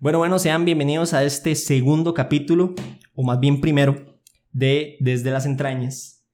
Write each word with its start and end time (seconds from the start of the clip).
Bueno, 0.00 0.18
bueno, 0.18 0.38
sean 0.38 0.64
bienvenidos 0.64 1.12
a 1.12 1.24
este 1.24 1.56
segundo 1.56 2.14
capítulo, 2.14 2.76
o 3.16 3.24
más 3.24 3.40
bien 3.40 3.60
primero, 3.60 4.20
de 4.52 4.96
Desde 5.00 5.32
las 5.32 5.44
entrañas. 5.44 6.24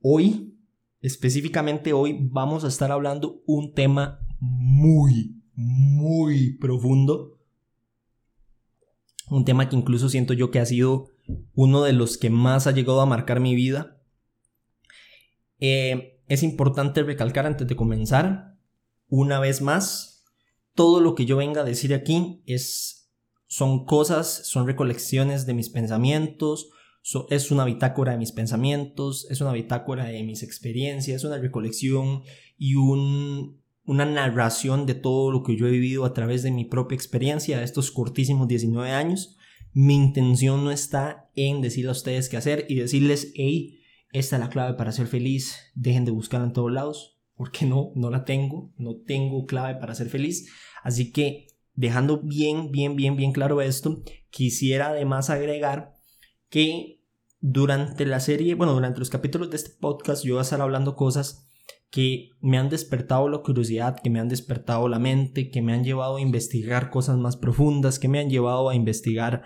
Hoy, 0.00 0.58
específicamente 1.02 1.92
hoy, 1.92 2.16
vamos 2.18 2.64
a 2.64 2.68
estar 2.68 2.90
hablando 2.90 3.42
un 3.44 3.74
tema 3.74 4.26
muy, 4.38 5.38
muy 5.54 6.56
profundo. 6.56 7.38
Un 9.28 9.44
tema 9.44 9.68
que 9.68 9.76
incluso 9.76 10.08
siento 10.08 10.32
yo 10.32 10.50
que 10.50 10.60
ha 10.60 10.64
sido 10.64 11.10
uno 11.52 11.82
de 11.82 11.92
los 11.92 12.16
que 12.16 12.30
más 12.30 12.66
ha 12.66 12.70
llegado 12.70 13.02
a 13.02 13.06
marcar 13.06 13.38
mi 13.38 13.54
vida. 13.54 14.00
Eh, 15.58 16.22
es 16.26 16.42
importante 16.42 17.02
recalcar 17.02 17.44
antes 17.44 17.68
de 17.68 17.76
comenzar, 17.76 18.56
una 19.08 19.40
vez 19.40 19.60
más, 19.60 20.24
todo 20.74 21.00
lo 21.00 21.14
que 21.14 21.26
yo 21.26 21.36
venga 21.36 21.60
a 21.60 21.64
decir 21.64 21.92
aquí 21.92 22.42
es 22.46 22.99
son 23.50 23.84
cosas, 23.84 24.46
son 24.46 24.64
recolecciones 24.64 25.44
de 25.44 25.54
mis 25.54 25.70
pensamientos, 25.70 26.70
es 27.30 27.50
una 27.50 27.64
bitácora 27.64 28.12
de 28.12 28.18
mis 28.18 28.30
pensamientos, 28.30 29.26
es 29.28 29.40
una 29.40 29.50
bitácora 29.50 30.04
de 30.04 30.22
mis 30.22 30.44
experiencias, 30.44 31.16
es 31.16 31.24
una 31.24 31.38
recolección 31.38 32.22
y 32.56 32.76
un, 32.76 33.60
una 33.84 34.06
narración 34.06 34.86
de 34.86 34.94
todo 34.94 35.32
lo 35.32 35.42
que 35.42 35.56
yo 35.56 35.66
he 35.66 35.72
vivido 35.72 36.04
a 36.04 36.14
través 36.14 36.44
de 36.44 36.52
mi 36.52 36.64
propia 36.64 36.94
experiencia 36.94 37.58
de 37.58 37.64
estos 37.64 37.90
cortísimos 37.90 38.46
19 38.46 38.92
años. 38.92 39.36
Mi 39.72 39.96
intención 39.96 40.62
no 40.62 40.70
está 40.70 41.28
en 41.34 41.60
decirle 41.60 41.88
a 41.88 41.92
ustedes 41.92 42.28
qué 42.28 42.36
hacer 42.36 42.66
y 42.68 42.76
decirles, 42.76 43.32
hey, 43.34 43.80
esta 44.12 44.36
es 44.36 44.40
la 44.40 44.48
clave 44.48 44.74
para 44.74 44.92
ser 44.92 45.08
feliz, 45.08 45.56
dejen 45.74 46.04
de 46.04 46.12
buscarla 46.12 46.46
en 46.46 46.52
todos 46.52 46.70
lados, 46.70 47.18
porque 47.34 47.66
no, 47.66 47.90
no 47.96 48.10
la 48.10 48.24
tengo, 48.24 48.72
no 48.76 48.94
tengo 48.94 49.44
clave 49.44 49.80
para 49.80 49.96
ser 49.96 50.08
feliz. 50.08 50.48
Así 50.84 51.10
que 51.10 51.49
dejando 51.80 52.20
bien, 52.22 52.70
bien, 52.70 52.94
bien, 52.94 53.16
bien 53.16 53.32
claro 53.32 53.62
esto, 53.62 54.02
quisiera 54.28 54.88
además 54.88 55.30
agregar 55.30 55.94
que 56.50 57.00
durante 57.40 58.04
la 58.04 58.20
serie, 58.20 58.54
bueno, 58.54 58.74
durante 58.74 58.98
los 58.98 59.08
capítulos 59.08 59.48
de 59.48 59.56
este 59.56 59.70
podcast 59.80 60.22
yo 60.22 60.34
voy 60.34 60.40
a 60.40 60.42
estar 60.42 60.60
hablando 60.60 60.94
cosas 60.94 61.48
que 61.88 62.32
me 62.42 62.58
han 62.58 62.68
despertado 62.68 63.30
la 63.30 63.38
curiosidad, 63.38 63.98
que 63.98 64.10
me 64.10 64.20
han 64.20 64.28
despertado 64.28 64.88
la 64.88 64.98
mente, 64.98 65.50
que 65.50 65.62
me 65.62 65.72
han 65.72 65.82
llevado 65.82 66.16
a 66.16 66.20
investigar 66.20 66.90
cosas 66.90 67.16
más 67.16 67.38
profundas, 67.38 67.98
que 67.98 68.08
me 68.08 68.20
han 68.20 68.28
llevado 68.28 68.68
a 68.68 68.74
investigar 68.74 69.44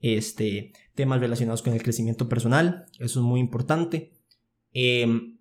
este, 0.00 0.72
temas 0.96 1.20
relacionados 1.20 1.62
con 1.62 1.72
el 1.72 1.84
crecimiento 1.84 2.28
personal. 2.28 2.86
Eso 2.98 3.20
es 3.20 3.24
muy 3.24 3.38
importante. 3.38 4.12
Em, 4.72 5.38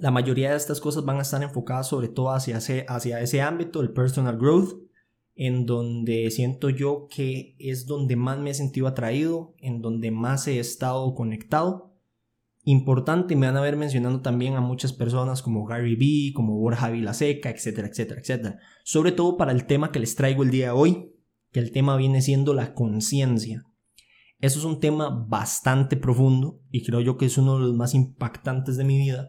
la 0.00 0.10
mayoría 0.10 0.50
de 0.50 0.56
estas 0.56 0.80
cosas 0.80 1.04
van 1.04 1.18
a 1.18 1.22
estar 1.22 1.40
enfocadas 1.40 1.86
sobre 1.86 2.08
todo 2.08 2.32
hacia 2.32 2.56
hacia 2.56 3.20
ese 3.20 3.42
ámbito, 3.42 3.80
el 3.80 3.92
personal 3.92 4.36
growth 4.36 4.87
en 5.40 5.66
donde 5.66 6.28
siento 6.32 6.68
yo 6.68 7.06
que 7.08 7.54
es 7.60 7.86
donde 7.86 8.16
más 8.16 8.40
me 8.40 8.50
he 8.50 8.54
sentido 8.54 8.88
atraído, 8.88 9.54
en 9.58 9.80
donde 9.80 10.10
más 10.10 10.48
he 10.48 10.58
estado 10.58 11.14
conectado. 11.14 11.94
Importante, 12.64 13.36
me 13.36 13.46
van 13.46 13.56
a 13.56 13.60
ver 13.60 13.76
mencionando 13.76 14.20
también 14.20 14.54
a 14.54 14.60
muchas 14.60 14.92
personas 14.92 15.40
como 15.40 15.64
Gary 15.64 15.94
Vee, 15.94 16.32
como 16.34 16.58
Borja 16.58 16.90
Vilaseca, 16.90 17.50
etcétera, 17.50 17.86
etcétera, 17.86 18.20
etcétera. 18.20 18.58
Sobre 18.82 19.12
todo 19.12 19.36
para 19.36 19.52
el 19.52 19.66
tema 19.66 19.92
que 19.92 20.00
les 20.00 20.16
traigo 20.16 20.42
el 20.42 20.50
día 20.50 20.66
de 20.66 20.72
hoy, 20.72 21.12
que 21.52 21.60
el 21.60 21.70
tema 21.70 21.96
viene 21.96 22.20
siendo 22.20 22.52
la 22.52 22.74
conciencia. 22.74 23.64
Eso 24.40 24.58
es 24.58 24.64
un 24.64 24.80
tema 24.80 25.08
bastante 25.08 25.96
profundo 25.96 26.60
y 26.72 26.82
creo 26.82 27.00
yo 27.00 27.16
que 27.16 27.26
es 27.26 27.38
uno 27.38 27.54
de 27.54 27.60
los 27.60 27.76
más 27.76 27.94
impactantes 27.94 28.76
de 28.76 28.82
mi 28.82 28.98
vida. 28.98 29.28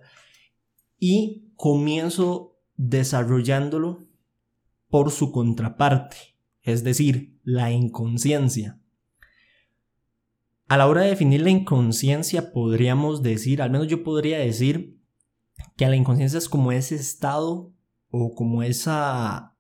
Y 0.98 1.54
comienzo 1.56 2.58
desarrollándolo 2.78 4.09
por 4.90 5.12
su 5.12 5.32
contraparte, 5.32 6.18
es 6.62 6.84
decir, 6.84 7.40
la 7.44 7.72
inconsciencia. 7.72 8.80
A 10.68 10.78
la 10.78 10.88
hora 10.88 11.02
de 11.02 11.10
definir 11.10 11.42
la 11.42 11.50
inconsciencia 11.50 12.52
podríamos 12.52 13.24
decir, 13.24 13.62
al 13.62 13.72
menos 13.72 13.88
yo 13.88 14.04
podría 14.04 14.38
decir, 14.40 15.00
que 15.76 15.88
la 15.88 15.96
inconsciencia 15.96 16.38
es 16.38 16.50
como 16.50 16.72
ese 16.72 16.96
estado 16.96 17.74
o 18.10 18.34
como 18.34 18.64
esa, 18.64 19.56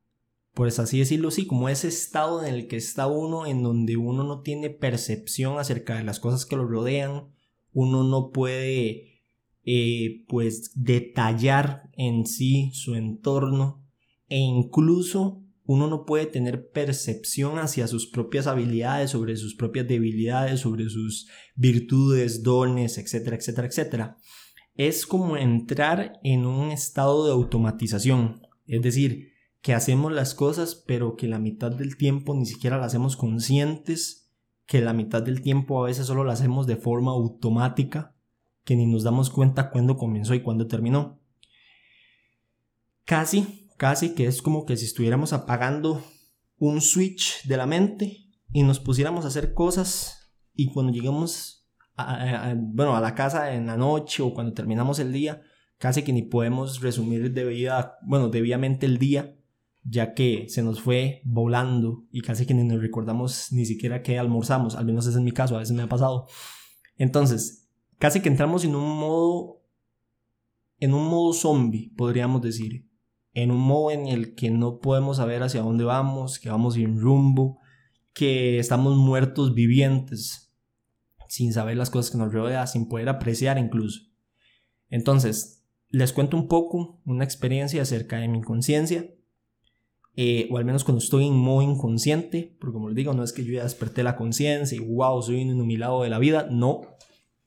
pues 0.53 0.79
así 0.79 0.99
decirlo, 0.99 1.31
sí, 1.31 1.45
como 1.47 1.69
ese 1.69 1.87
estado 1.87 2.43
en 2.43 2.53
el 2.53 2.67
que 2.67 2.77
está 2.77 3.07
uno, 3.07 3.45
en 3.45 3.63
donde 3.63 3.97
uno 3.97 4.23
no 4.23 4.41
tiene 4.41 4.69
percepción 4.69 5.59
acerca 5.59 5.95
de 5.95 6.03
las 6.03 6.19
cosas 6.19 6.45
que 6.45 6.55
lo 6.55 6.67
rodean, 6.67 7.29
uno 7.73 8.03
no 8.03 8.31
puede, 8.31 9.21
eh, 9.63 10.25
pues, 10.27 10.71
detallar 10.75 11.89
en 11.93 12.25
sí 12.25 12.71
su 12.73 12.95
entorno, 12.95 13.83
e 14.29 14.37
incluso 14.37 15.43
uno 15.65 15.87
no 15.87 16.05
puede 16.05 16.25
tener 16.25 16.71
percepción 16.71 17.59
hacia 17.59 17.87
sus 17.87 18.07
propias 18.07 18.47
habilidades, 18.47 19.11
sobre 19.11 19.35
sus 19.35 19.53
propias 19.53 19.87
debilidades, 19.87 20.61
sobre 20.61 20.89
sus 20.89 21.27
virtudes, 21.55 22.41
dones, 22.41 22.97
etcétera, 22.97 23.35
etcétera, 23.35 23.67
etcétera. 23.67 24.17
Es 24.73 25.05
como 25.05 25.37
entrar 25.37 26.19
en 26.23 26.47
un 26.47 26.71
estado 26.71 27.25
de 27.25 27.33
automatización, 27.33 28.41
es 28.65 28.81
decir, 28.81 29.33
que 29.61 29.73
hacemos 29.73 30.11
las 30.11 30.33
cosas 30.33 30.73
pero 30.73 31.15
que 31.15 31.27
la 31.27 31.37
mitad 31.37 31.71
del 31.71 31.97
tiempo 31.97 32.33
ni 32.33 32.47
siquiera 32.47 32.77
las 32.77 32.87
hacemos 32.87 33.15
conscientes, 33.15 34.31
que 34.65 34.81
la 34.81 34.93
mitad 34.93 35.21
del 35.21 35.41
tiempo 35.41 35.83
a 35.83 35.87
veces 35.87 36.07
solo 36.07 36.23
las 36.23 36.39
hacemos 36.39 36.65
de 36.65 36.77
forma 36.77 37.11
automática, 37.11 38.15
que 38.63 38.75
ni 38.75 38.87
nos 38.87 39.03
damos 39.03 39.29
cuenta 39.29 39.69
cuándo 39.69 39.97
comenzó 39.97 40.33
y 40.33 40.41
cuándo 40.41 40.65
terminó. 40.65 41.21
Casi 43.05 43.68
casi 43.79 44.13
que 44.13 44.27
es 44.27 44.41
como 44.41 44.65
que 44.65 44.75
si 44.75 44.83
estuviéramos 44.83 45.31
apagando 45.31 46.03
un 46.57 46.81
switch 46.81 47.47
de 47.47 47.55
la 47.55 47.65
mente 47.65 48.27
y 48.51 48.63
nos 48.63 48.77
pusiéramos 48.81 49.23
a 49.23 49.29
hacer 49.29 49.53
cosas 49.53 50.33
y 50.53 50.67
cuando 50.67 50.91
lleguemos 50.91 51.65
a, 51.95 52.53
bueno, 52.57 52.97
a 52.97 52.99
la 52.99 53.15
casa 53.15 53.53
en 53.53 53.67
la 53.67 53.77
noche 53.77 54.21
o 54.21 54.33
cuando 54.33 54.51
terminamos 54.51 54.99
el 54.99 55.13
día, 55.13 55.41
casi 55.77 56.03
que 56.03 56.11
ni 56.11 56.23
podemos 56.23 56.81
resumir 56.81 57.33
bueno, 58.05 58.27
debidamente 58.27 58.85
el 58.85 58.97
día, 58.97 59.37
ya 59.85 60.13
que 60.13 60.47
se 60.49 60.61
nos 60.61 60.81
fue 60.81 61.21
volando 61.23 62.05
y 62.11 62.19
casi 62.19 62.45
que 62.45 62.53
ni 62.53 62.65
nos 62.65 62.81
recordamos 62.81 63.53
ni 63.53 63.65
siquiera 63.65 64.03
que 64.03 64.19
almorzamos, 64.19 64.75
al 64.75 64.85
menos 64.85 65.07
ese 65.07 65.19
es 65.19 65.23
mi 65.23 65.31
caso, 65.31 65.55
a 65.55 65.59
veces 65.59 65.73
me 65.73 65.83
ha 65.83 65.87
pasado. 65.87 66.27
Entonces, 66.97 67.69
casi 67.97 68.19
que 68.19 68.27
entramos 68.27 68.65
en 68.65 68.75
un 68.75 68.99
modo, 68.99 69.61
en 70.79 70.93
un 70.93 71.05
modo 71.05 71.31
zombie, 71.31 71.93
podríamos 71.95 72.41
decir, 72.41 72.88
en 73.33 73.51
un 73.51 73.59
modo 73.59 73.91
en 73.91 74.07
el 74.07 74.35
que 74.35 74.49
no 74.49 74.79
podemos 74.79 75.17
saber 75.17 75.43
hacia 75.43 75.61
dónde 75.61 75.83
vamos, 75.83 76.39
que 76.39 76.49
vamos 76.49 76.75
sin 76.75 76.99
rumbo, 76.99 77.59
que 78.13 78.59
estamos 78.59 78.97
muertos 78.97 79.53
vivientes, 79.53 80.53
sin 81.27 81.53
saber 81.53 81.77
las 81.77 81.89
cosas 81.89 82.11
que 82.11 82.17
nos 82.17 82.33
rodean, 82.33 82.67
sin 82.67 82.89
poder 82.89 83.09
apreciar 83.09 83.57
incluso. 83.57 84.01
Entonces, 84.89 85.63
les 85.89 86.13
cuento 86.13 86.37
un 86.37 86.47
poco 86.47 87.01
una 87.05 87.23
experiencia 87.23 87.81
acerca 87.81 88.17
de 88.17 88.27
mi 88.27 88.39
inconsciencia, 88.39 89.09
eh, 90.15 90.49
o 90.51 90.57
al 90.57 90.65
menos 90.65 90.83
cuando 90.83 91.01
estoy 91.01 91.27
en 91.27 91.35
modo 91.35 91.61
inconsciente, 91.61 92.57
porque 92.59 92.73
como 92.73 92.89
les 92.89 92.95
digo, 92.95 93.13
no 93.13 93.23
es 93.23 93.31
que 93.31 93.45
yo 93.45 93.53
ya 93.53 93.63
desperté 93.63 94.03
la 94.03 94.15
conciencia 94.15 94.75
y 94.75 94.79
wow, 94.79 95.21
soy 95.21 95.43
un 95.43 95.51
iluminado 95.51 96.03
de 96.03 96.09
la 96.09 96.19
vida, 96.19 96.47
no, 96.51 96.81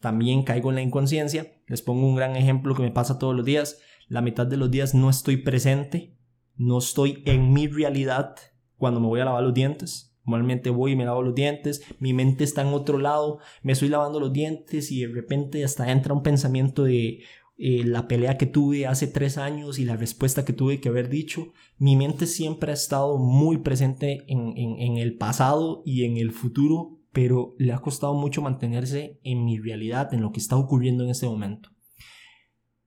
también 0.00 0.42
caigo 0.42 0.70
en 0.70 0.76
la 0.76 0.82
inconsciencia. 0.82 1.52
Les 1.66 1.82
pongo 1.82 2.06
un 2.06 2.16
gran 2.16 2.34
ejemplo 2.36 2.74
que 2.74 2.82
me 2.82 2.90
pasa 2.90 3.18
todos 3.18 3.34
los 3.34 3.44
días 3.44 3.78
la 4.08 4.22
mitad 4.22 4.46
de 4.46 4.56
los 4.56 4.70
días 4.70 4.94
no 4.94 5.10
estoy 5.10 5.38
presente, 5.38 6.16
no 6.56 6.78
estoy 6.78 7.22
en 7.26 7.52
mi 7.52 7.66
realidad 7.66 8.36
cuando 8.76 9.00
me 9.00 9.06
voy 9.06 9.20
a 9.20 9.24
lavar 9.24 9.42
los 9.42 9.54
dientes. 9.54 10.16
Normalmente 10.24 10.70
voy 10.70 10.92
y 10.92 10.96
me 10.96 11.04
lavo 11.04 11.22
los 11.22 11.34
dientes, 11.34 11.82
mi 11.98 12.12
mente 12.12 12.44
está 12.44 12.62
en 12.62 12.68
otro 12.68 12.98
lado, 12.98 13.40
me 13.62 13.72
estoy 13.72 13.88
lavando 13.88 14.20
los 14.20 14.32
dientes 14.32 14.92
y 14.92 15.00
de 15.00 15.08
repente 15.08 15.64
hasta 15.64 15.90
entra 15.90 16.14
un 16.14 16.22
pensamiento 16.22 16.84
de 16.84 17.22
eh, 17.58 17.84
la 17.84 18.06
pelea 18.06 18.38
que 18.38 18.46
tuve 18.46 18.86
hace 18.86 19.08
tres 19.08 19.36
años 19.36 19.80
y 19.80 19.84
la 19.84 19.96
respuesta 19.96 20.44
que 20.44 20.52
tuve 20.52 20.80
que 20.80 20.88
haber 20.88 21.08
dicho. 21.08 21.52
Mi 21.76 21.96
mente 21.96 22.26
siempre 22.26 22.70
ha 22.70 22.74
estado 22.74 23.18
muy 23.18 23.58
presente 23.58 24.24
en, 24.28 24.56
en 24.56 24.96
el 24.96 25.16
pasado 25.16 25.82
y 25.84 26.04
en 26.04 26.16
el 26.16 26.30
futuro, 26.30 27.00
pero 27.12 27.56
le 27.58 27.72
ha 27.72 27.78
costado 27.78 28.14
mucho 28.14 28.42
mantenerse 28.42 29.18
en 29.24 29.44
mi 29.44 29.58
realidad, 29.58 30.14
en 30.14 30.22
lo 30.22 30.30
que 30.30 30.38
está 30.38 30.56
ocurriendo 30.56 31.02
en 31.02 31.10
este 31.10 31.26
momento. 31.26 31.71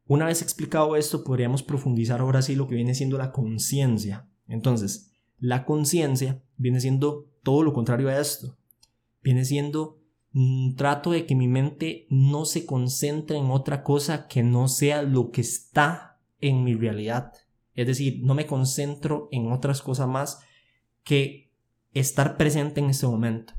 Una 0.08 0.26
vez 0.26 0.42
explicado 0.42 0.96
esto, 0.96 1.24
podríamos 1.24 1.64
profundizar 1.64 2.22
ahora 2.22 2.42
sí 2.42 2.56
lo 2.56 2.68
que 2.68 2.76
viene 2.76 2.94
siendo 2.94 3.18
la 3.18 3.32
conciencia. 3.32 4.28
Entonces, 4.48 5.12
la 5.40 5.66
conciencia 5.66 6.44
viene 6.58 6.80
siendo 6.80 7.28
todo 7.44 7.64
lo 7.64 7.74
contrario 7.74 8.10
a 8.10 8.20
esto. 8.20 8.56
Viene 9.24 9.46
siendo 9.46 10.00
un 10.34 10.76
trato 10.76 11.12
de 11.12 11.26
que 11.26 11.34
mi 11.34 11.48
mente 11.48 12.06
no 12.10 12.46
se 12.46 12.66
concentre 12.66 13.38
en 13.38 13.50
otra 13.50 13.84
cosa 13.84 14.28
que 14.28 14.44
no 14.44 14.68
sea 14.68 15.02
lo 15.02 15.32
que 15.32 15.42
está 15.42 16.20
en 16.40 16.64
mi 16.64 16.76
realidad. 16.76 17.32
Es 17.74 17.88
decir, 17.88 18.20
no 18.22 18.36
me 18.36 18.46
concentro 18.46 19.28
en 19.32 19.52
otras 19.52 19.82
cosas 19.82 20.08
más 20.08 20.40
que 21.04 21.52
estar 21.94 22.38
presente 22.38 22.80
en 22.80 22.90
este 22.90 23.08
momento. 23.08 23.54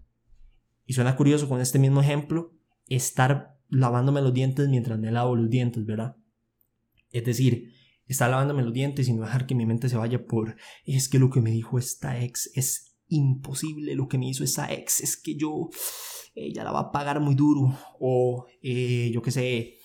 Y 0.85 0.93
suena 0.93 1.17
curioso 1.17 1.49
con 1.49 1.61
este 1.61 1.79
mismo 1.79 2.01
ejemplo, 2.01 2.53
estar 2.87 3.59
lavándome 3.69 4.23
los 4.23 4.33
dientes 4.33 4.69
mientras 4.69 4.99
me 4.99 5.11
lavo 5.11 5.35
los 5.35 5.51
dientes, 5.51 5.85
¿verdad? 5.85 6.17
Es 7.17 7.25
decir, 7.25 7.73
estar 8.07 8.31
lavándome 8.31 8.63
los 8.63 8.73
dientes 8.73 9.09
y 9.09 9.13
no 9.13 9.23
dejar 9.23 9.47
que 9.47 9.55
mi 9.55 9.67
mente 9.67 9.89
se 9.89 9.97
vaya 9.97 10.27
por, 10.27 10.57
es 10.85 11.09
que 11.09 11.19
lo 11.19 11.31
que 11.31 11.41
me 11.41 11.51
dijo 11.51 11.79
esta 11.79 12.21
ex 12.21 12.51
es 12.55 12.97
imposible 13.09 13.95
lo 13.95 14.09
que 14.09 14.19
me 14.19 14.29
hizo 14.29 14.45
esa 14.45 14.73
ex, 14.73 15.01
es 15.01 15.17
que 15.17 15.37
yo, 15.37 15.71
ella 16.35 16.65
la 16.65 16.73
va 16.73 16.81
a 16.81 16.93
pagar 16.93 17.21
muy 17.21 17.35
duro, 17.35 17.77
o 17.99 18.47
eh, 18.63 19.11
yo 19.13 19.23
qué 19.23 19.31
sé, 19.31 19.79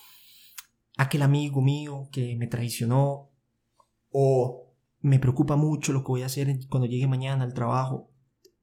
aquel 0.97 1.21
amigo 1.21 1.61
mío 1.61 2.09
que 2.11 2.35
me 2.35 2.47
traicionó, 2.47 3.31
o 4.09 4.75
me 4.99 5.19
preocupa 5.19 5.55
mucho 5.55 5.93
lo 5.93 6.01
que 6.01 6.09
voy 6.09 6.21
a 6.23 6.27
hacer 6.27 6.53
cuando 6.67 6.87
llegue 6.87 7.07
mañana 7.07 7.43
al 7.43 7.53
trabajo. 7.53 8.11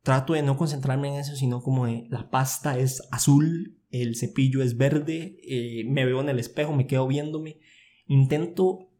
Trato 0.02 0.34
de 0.34 0.42
no 0.42 0.56
concentrarme 0.56 1.08
en 1.08 1.20
eso, 1.20 1.34
sino 1.34 1.62
como 1.62 1.86
de 1.86 2.06
la 2.10 2.30
pasta 2.30 2.78
es 2.78 3.02
azul, 3.10 3.80
el 3.90 4.14
cepillo 4.16 4.62
es 4.62 4.76
verde, 4.76 5.38
eh, 5.42 5.84
me 5.88 6.04
veo 6.04 6.20
en 6.20 6.28
el 6.28 6.38
espejo, 6.38 6.74
me 6.74 6.86
quedo 6.86 7.06
viéndome. 7.06 7.60
Intento 8.08 8.90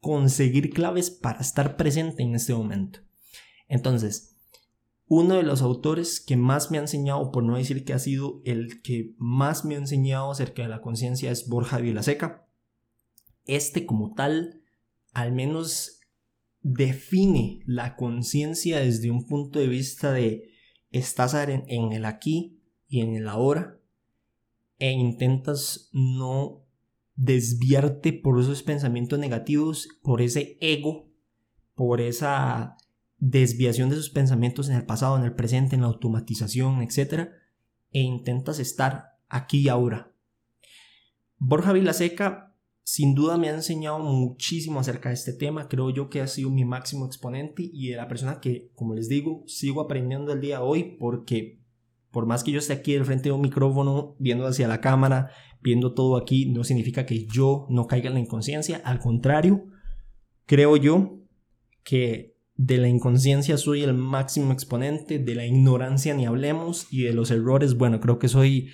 conseguir 0.00 0.70
claves 0.70 1.10
para 1.10 1.40
estar 1.40 1.76
presente 1.76 2.22
en 2.22 2.34
este 2.34 2.52
momento. 2.54 3.00
Entonces, 3.68 4.36
uno 5.06 5.34
de 5.34 5.42
los 5.42 5.62
autores 5.62 6.20
que 6.20 6.36
más 6.36 6.70
me 6.70 6.78
ha 6.78 6.82
enseñado, 6.82 7.32
por 7.32 7.42
no 7.42 7.56
decir 7.56 7.84
que 7.84 7.92
ha 7.92 7.98
sido 7.98 8.42
el 8.44 8.82
que 8.82 9.14
más 9.18 9.64
me 9.64 9.74
ha 9.74 9.78
enseñado 9.78 10.30
acerca 10.30 10.62
de 10.62 10.68
la 10.68 10.82
conciencia, 10.82 11.30
es 11.30 11.48
Borja 11.48 11.78
Vilaseca. 11.78 12.46
Este 13.44 13.86
como 13.86 14.14
tal, 14.14 14.62
al 15.12 15.32
menos 15.32 16.00
define 16.62 17.60
la 17.66 17.96
conciencia 17.96 18.80
desde 18.80 19.10
un 19.10 19.26
punto 19.26 19.58
de 19.58 19.66
vista 19.66 20.12
de 20.12 20.50
estás 20.90 21.34
en, 21.34 21.64
en 21.68 21.92
el 21.92 22.04
aquí 22.04 22.60
y 22.86 23.00
en 23.00 23.14
el 23.14 23.28
ahora 23.28 23.80
e 24.78 24.90
intentas 24.90 25.90
no 25.92 26.66
desviarte 27.20 28.14
por 28.14 28.40
esos 28.40 28.62
pensamientos 28.62 29.18
negativos, 29.18 29.88
por 30.02 30.22
ese 30.22 30.56
ego, 30.62 31.10
por 31.74 32.00
esa 32.00 32.78
desviación 33.18 33.90
de 33.90 33.96
sus 33.96 34.08
pensamientos 34.08 34.70
en 34.70 34.76
el 34.76 34.86
pasado, 34.86 35.18
en 35.18 35.24
el 35.24 35.34
presente, 35.34 35.74
en 35.76 35.82
la 35.82 35.88
automatización, 35.88 36.80
etc. 36.80 37.28
E 37.92 38.00
intentas 38.00 38.58
estar 38.58 39.18
aquí 39.28 39.58
y 39.58 39.68
ahora. 39.68 40.14
Borja 41.36 41.74
Vilaseca 41.74 42.56
sin 42.84 43.14
duda 43.14 43.36
me 43.36 43.50
ha 43.50 43.54
enseñado 43.54 43.98
muchísimo 43.98 44.80
acerca 44.80 45.10
de 45.10 45.14
este 45.14 45.34
tema, 45.34 45.68
creo 45.68 45.90
yo 45.90 46.08
que 46.08 46.22
ha 46.22 46.26
sido 46.26 46.48
mi 46.48 46.64
máximo 46.64 47.04
exponente 47.04 47.68
y 47.70 47.90
de 47.90 47.96
la 47.96 48.08
persona 48.08 48.40
que, 48.40 48.72
como 48.74 48.94
les 48.94 49.08
digo, 49.08 49.44
sigo 49.46 49.82
aprendiendo 49.82 50.32
el 50.32 50.40
día 50.40 50.56
de 50.56 50.64
hoy 50.64 50.96
porque 50.98 51.60
por 52.10 52.26
más 52.26 52.42
que 52.42 52.50
yo 52.50 52.58
esté 52.58 52.72
aquí 52.72 52.96
al 52.96 53.04
frente 53.04 53.28
de 53.28 53.32
un 53.32 53.40
micrófono, 53.40 54.16
viendo 54.18 54.46
hacia 54.46 54.68
la 54.68 54.80
cámara, 54.80 55.30
viendo 55.62 55.94
todo 55.94 56.16
aquí, 56.16 56.50
no 56.50 56.64
significa 56.64 57.06
que 57.06 57.26
yo 57.26 57.66
no 57.70 57.86
caiga 57.86 58.08
en 58.08 58.14
la 58.14 58.20
inconsciencia. 58.20 58.80
Al 58.84 58.98
contrario, 58.98 59.66
creo 60.46 60.76
yo 60.76 61.20
que 61.82 62.36
de 62.56 62.78
la 62.78 62.88
inconsciencia 62.88 63.56
soy 63.56 63.82
el 63.82 63.94
máximo 63.94 64.52
exponente, 64.52 65.18
de 65.18 65.34
la 65.34 65.46
ignorancia 65.46 66.14
ni 66.14 66.26
hablemos, 66.26 66.86
y 66.90 67.02
de 67.02 67.14
los 67.14 67.30
errores, 67.30 67.76
bueno, 67.76 68.00
creo 68.00 68.18
que 68.18 68.28
soy... 68.28 68.70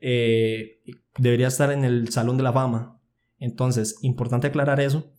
Eh, 0.00 0.80
debería 1.18 1.48
estar 1.48 1.70
en 1.72 1.84
el 1.84 2.08
Salón 2.10 2.36
de 2.36 2.42
la 2.42 2.52
Fama. 2.52 3.00
Entonces, 3.38 3.96
importante 4.02 4.46
aclarar 4.46 4.80
eso. 4.80 5.12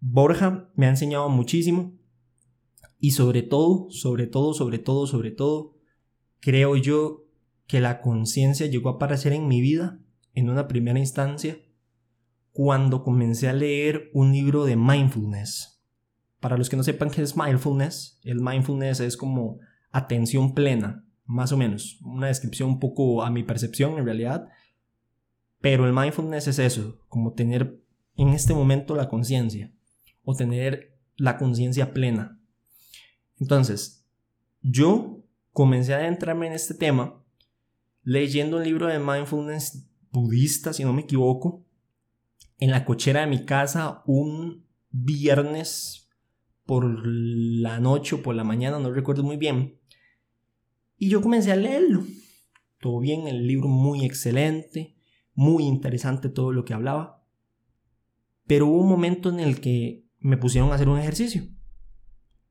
Borja 0.00 0.70
me 0.74 0.86
ha 0.86 0.90
enseñado 0.90 1.28
muchísimo 1.28 1.96
y 2.98 3.12
sobre 3.12 3.42
todo, 3.42 3.88
sobre 3.90 4.26
todo, 4.26 4.54
sobre 4.54 4.78
todo, 4.78 5.06
sobre 5.06 5.30
todo, 5.30 5.76
creo 6.40 6.76
yo 6.76 7.24
que 7.66 7.80
la 7.80 8.00
conciencia 8.00 8.66
llegó 8.66 8.90
a 8.90 8.92
aparecer 8.94 9.32
en 9.32 9.46
mi 9.46 9.60
vida 9.60 10.00
en 10.34 10.50
una 10.50 10.68
primera 10.68 10.98
instancia 10.98 11.58
cuando 12.52 13.02
comencé 13.02 13.48
a 13.48 13.52
leer 13.52 14.10
un 14.12 14.32
libro 14.32 14.64
de 14.64 14.76
mindfulness. 14.76 15.82
Para 16.40 16.56
los 16.56 16.68
que 16.68 16.76
no 16.76 16.82
sepan 16.82 17.10
qué 17.10 17.22
es 17.22 17.36
mindfulness, 17.36 18.20
el 18.24 18.40
mindfulness 18.40 19.00
es 19.00 19.16
como 19.16 19.58
atención 19.90 20.54
plena, 20.54 21.06
más 21.24 21.52
o 21.52 21.56
menos, 21.56 22.00
una 22.02 22.26
descripción 22.26 22.70
un 22.70 22.80
poco 22.80 23.22
a 23.22 23.30
mi 23.30 23.42
percepción 23.42 23.98
en 23.98 24.04
realidad, 24.04 24.48
pero 25.60 25.86
el 25.86 25.92
mindfulness 25.92 26.48
es 26.48 26.58
eso, 26.58 26.98
como 27.08 27.32
tener 27.32 27.80
en 28.16 28.30
este 28.30 28.54
momento 28.54 28.94
la 28.96 29.08
conciencia 29.08 29.72
o 30.24 30.34
tener 30.34 30.98
la 31.16 31.38
conciencia 31.38 31.92
plena. 31.92 32.40
Entonces, 33.38 34.04
yo 34.60 35.24
comencé 35.52 35.94
a 35.94 35.98
adentrarme 35.98 36.48
en 36.48 36.52
este 36.52 36.74
tema 36.74 37.22
leyendo 38.02 38.56
un 38.56 38.64
libro 38.64 38.88
de 38.88 38.98
mindfulness 38.98 39.88
budista, 40.12 40.72
si 40.72 40.84
no 40.84 40.92
me 40.92 41.02
equivoco, 41.02 41.64
en 42.58 42.70
la 42.70 42.84
cochera 42.84 43.22
de 43.22 43.26
mi 43.26 43.44
casa 43.44 44.02
un 44.06 44.66
viernes 44.90 46.10
por 46.64 46.84
la 47.04 47.80
noche 47.80 48.14
o 48.14 48.22
por 48.22 48.34
la 48.34 48.44
mañana, 48.44 48.78
no 48.78 48.92
recuerdo 48.92 49.24
muy 49.24 49.36
bien. 49.36 49.80
Y 50.96 51.08
yo 51.08 51.20
comencé 51.20 51.50
a 51.50 51.56
leerlo. 51.56 52.04
Todo 52.78 53.00
bien, 53.00 53.26
el 53.26 53.46
libro 53.46 53.68
muy 53.68 54.04
excelente, 54.04 54.96
muy 55.34 55.64
interesante 55.64 56.28
todo 56.28 56.52
lo 56.52 56.64
que 56.64 56.74
hablaba. 56.74 57.24
Pero 58.46 58.66
hubo 58.66 58.82
un 58.82 58.88
momento 58.88 59.28
en 59.28 59.40
el 59.40 59.60
que 59.60 60.06
me 60.18 60.36
pusieron 60.36 60.70
a 60.70 60.76
hacer 60.76 60.88
un 60.88 60.98
ejercicio. 60.98 61.48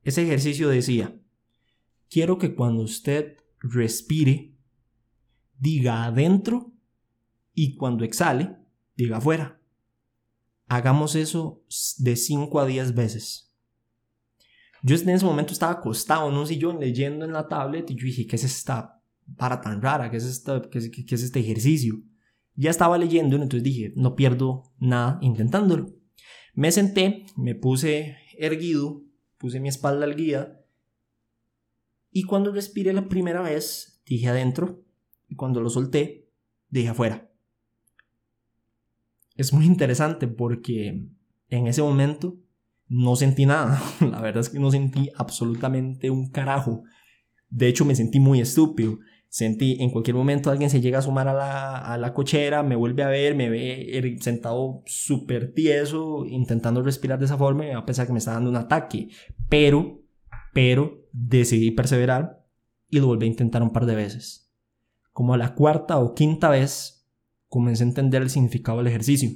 Ese 0.02 0.24
ejercicio 0.24 0.68
decía, 0.68 1.18
quiero 2.10 2.38
que 2.38 2.54
cuando 2.54 2.82
usted 2.82 3.36
respire, 3.60 4.56
diga 5.58 6.04
adentro 6.04 6.72
y 7.54 7.76
cuando 7.76 8.04
exhale, 8.04 8.56
diga 8.96 9.18
afuera. 9.18 9.60
Hagamos 10.68 11.14
eso 11.14 11.62
de 11.98 12.16
5 12.16 12.60
a 12.60 12.66
10 12.66 12.94
veces. 12.94 13.52
Yo 14.82 14.96
en 14.96 15.10
ese 15.10 15.24
momento 15.24 15.52
estaba 15.52 15.72
acostado 15.72 16.28
en 16.28 16.36
un 16.36 16.46
sillón 16.46 16.80
leyendo 16.80 17.24
en 17.24 17.32
la 17.32 17.46
tablet 17.46 17.90
y 17.90 17.94
dije, 17.94 18.26
¿qué 18.26 18.36
es 18.36 18.44
esta 18.44 19.00
para 19.36 19.60
tan 19.60 19.80
rara? 19.80 20.10
¿Qué 20.10 20.16
es, 20.16 20.24
esta, 20.24 20.60
qué 20.70 20.78
es, 20.78 21.22
este 21.22 21.40
ejercicio? 21.40 22.02
Ya 22.54 22.70
estaba 22.70 22.98
leyendo, 22.98 23.36
entonces 23.36 23.62
dije, 23.62 23.92
no 23.96 24.16
pierdo 24.16 24.72
nada 24.78 25.18
intentándolo. 25.22 25.94
Me 26.54 26.72
senté, 26.72 27.26
me 27.36 27.54
puse 27.54 28.16
erguido, 28.38 29.02
puse 29.38 29.60
mi 29.60 29.68
espalda 29.68 30.04
al 30.04 30.16
guía 30.16 30.58
y 32.10 32.24
cuando 32.24 32.52
respiré 32.52 32.92
la 32.92 33.08
primera 33.08 33.40
vez, 33.40 34.02
dije 34.04 34.28
adentro. 34.28 34.84
Y 35.28 35.34
cuando 35.34 35.62
lo 35.62 35.70
solté, 35.70 36.28
dije 36.68 36.90
afuera. 36.90 37.31
Es 39.36 39.52
muy 39.52 39.66
interesante 39.66 40.28
porque 40.28 41.06
en 41.48 41.66
ese 41.66 41.82
momento 41.82 42.36
no 42.88 43.16
sentí 43.16 43.46
nada. 43.46 43.82
La 44.00 44.20
verdad 44.20 44.40
es 44.40 44.50
que 44.50 44.58
no 44.58 44.70
sentí 44.70 45.10
absolutamente 45.16 46.10
un 46.10 46.30
carajo. 46.30 46.82
De 47.48 47.68
hecho, 47.68 47.84
me 47.84 47.94
sentí 47.94 48.20
muy 48.20 48.40
estúpido. 48.40 48.98
Sentí 49.28 49.78
en 49.80 49.90
cualquier 49.90 50.14
momento 50.14 50.50
alguien 50.50 50.68
se 50.68 50.82
llega 50.82 50.98
a 50.98 51.02
sumar 51.02 51.26
a 51.26 51.32
la, 51.32 51.78
a 51.78 51.96
la 51.96 52.12
cochera, 52.12 52.62
me 52.62 52.76
vuelve 52.76 53.02
a 53.02 53.08
ver, 53.08 53.34
me 53.34 53.48
ve 53.48 53.96
er, 53.96 54.22
sentado 54.22 54.82
súper 54.84 55.54
tieso, 55.54 56.26
intentando 56.26 56.82
respirar 56.82 57.18
de 57.18 57.24
esa 57.24 57.38
forma, 57.38 57.64
a 57.74 57.86
pesar 57.86 58.06
que 58.06 58.12
me 58.12 58.18
está 58.18 58.32
dando 58.32 58.50
un 58.50 58.56
ataque. 58.56 59.08
Pero 59.48 60.02
pero 60.52 61.06
decidí 61.12 61.70
perseverar 61.70 62.44
y 62.88 63.00
lo 63.00 63.06
volví 63.06 63.26
a 63.26 63.30
intentar 63.30 63.62
un 63.62 63.72
par 63.72 63.86
de 63.86 63.94
veces. 63.94 64.52
Como 65.12 65.34
a 65.34 65.38
la 65.38 65.54
cuarta 65.54 65.98
o 65.98 66.14
quinta 66.14 66.50
vez, 66.50 67.01
comencé 67.52 67.84
a 67.84 67.86
entender 67.86 68.22
el 68.22 68.30
significado 68.30 68.78
del 68.78 68.86
ejercicio. 68.86 69.28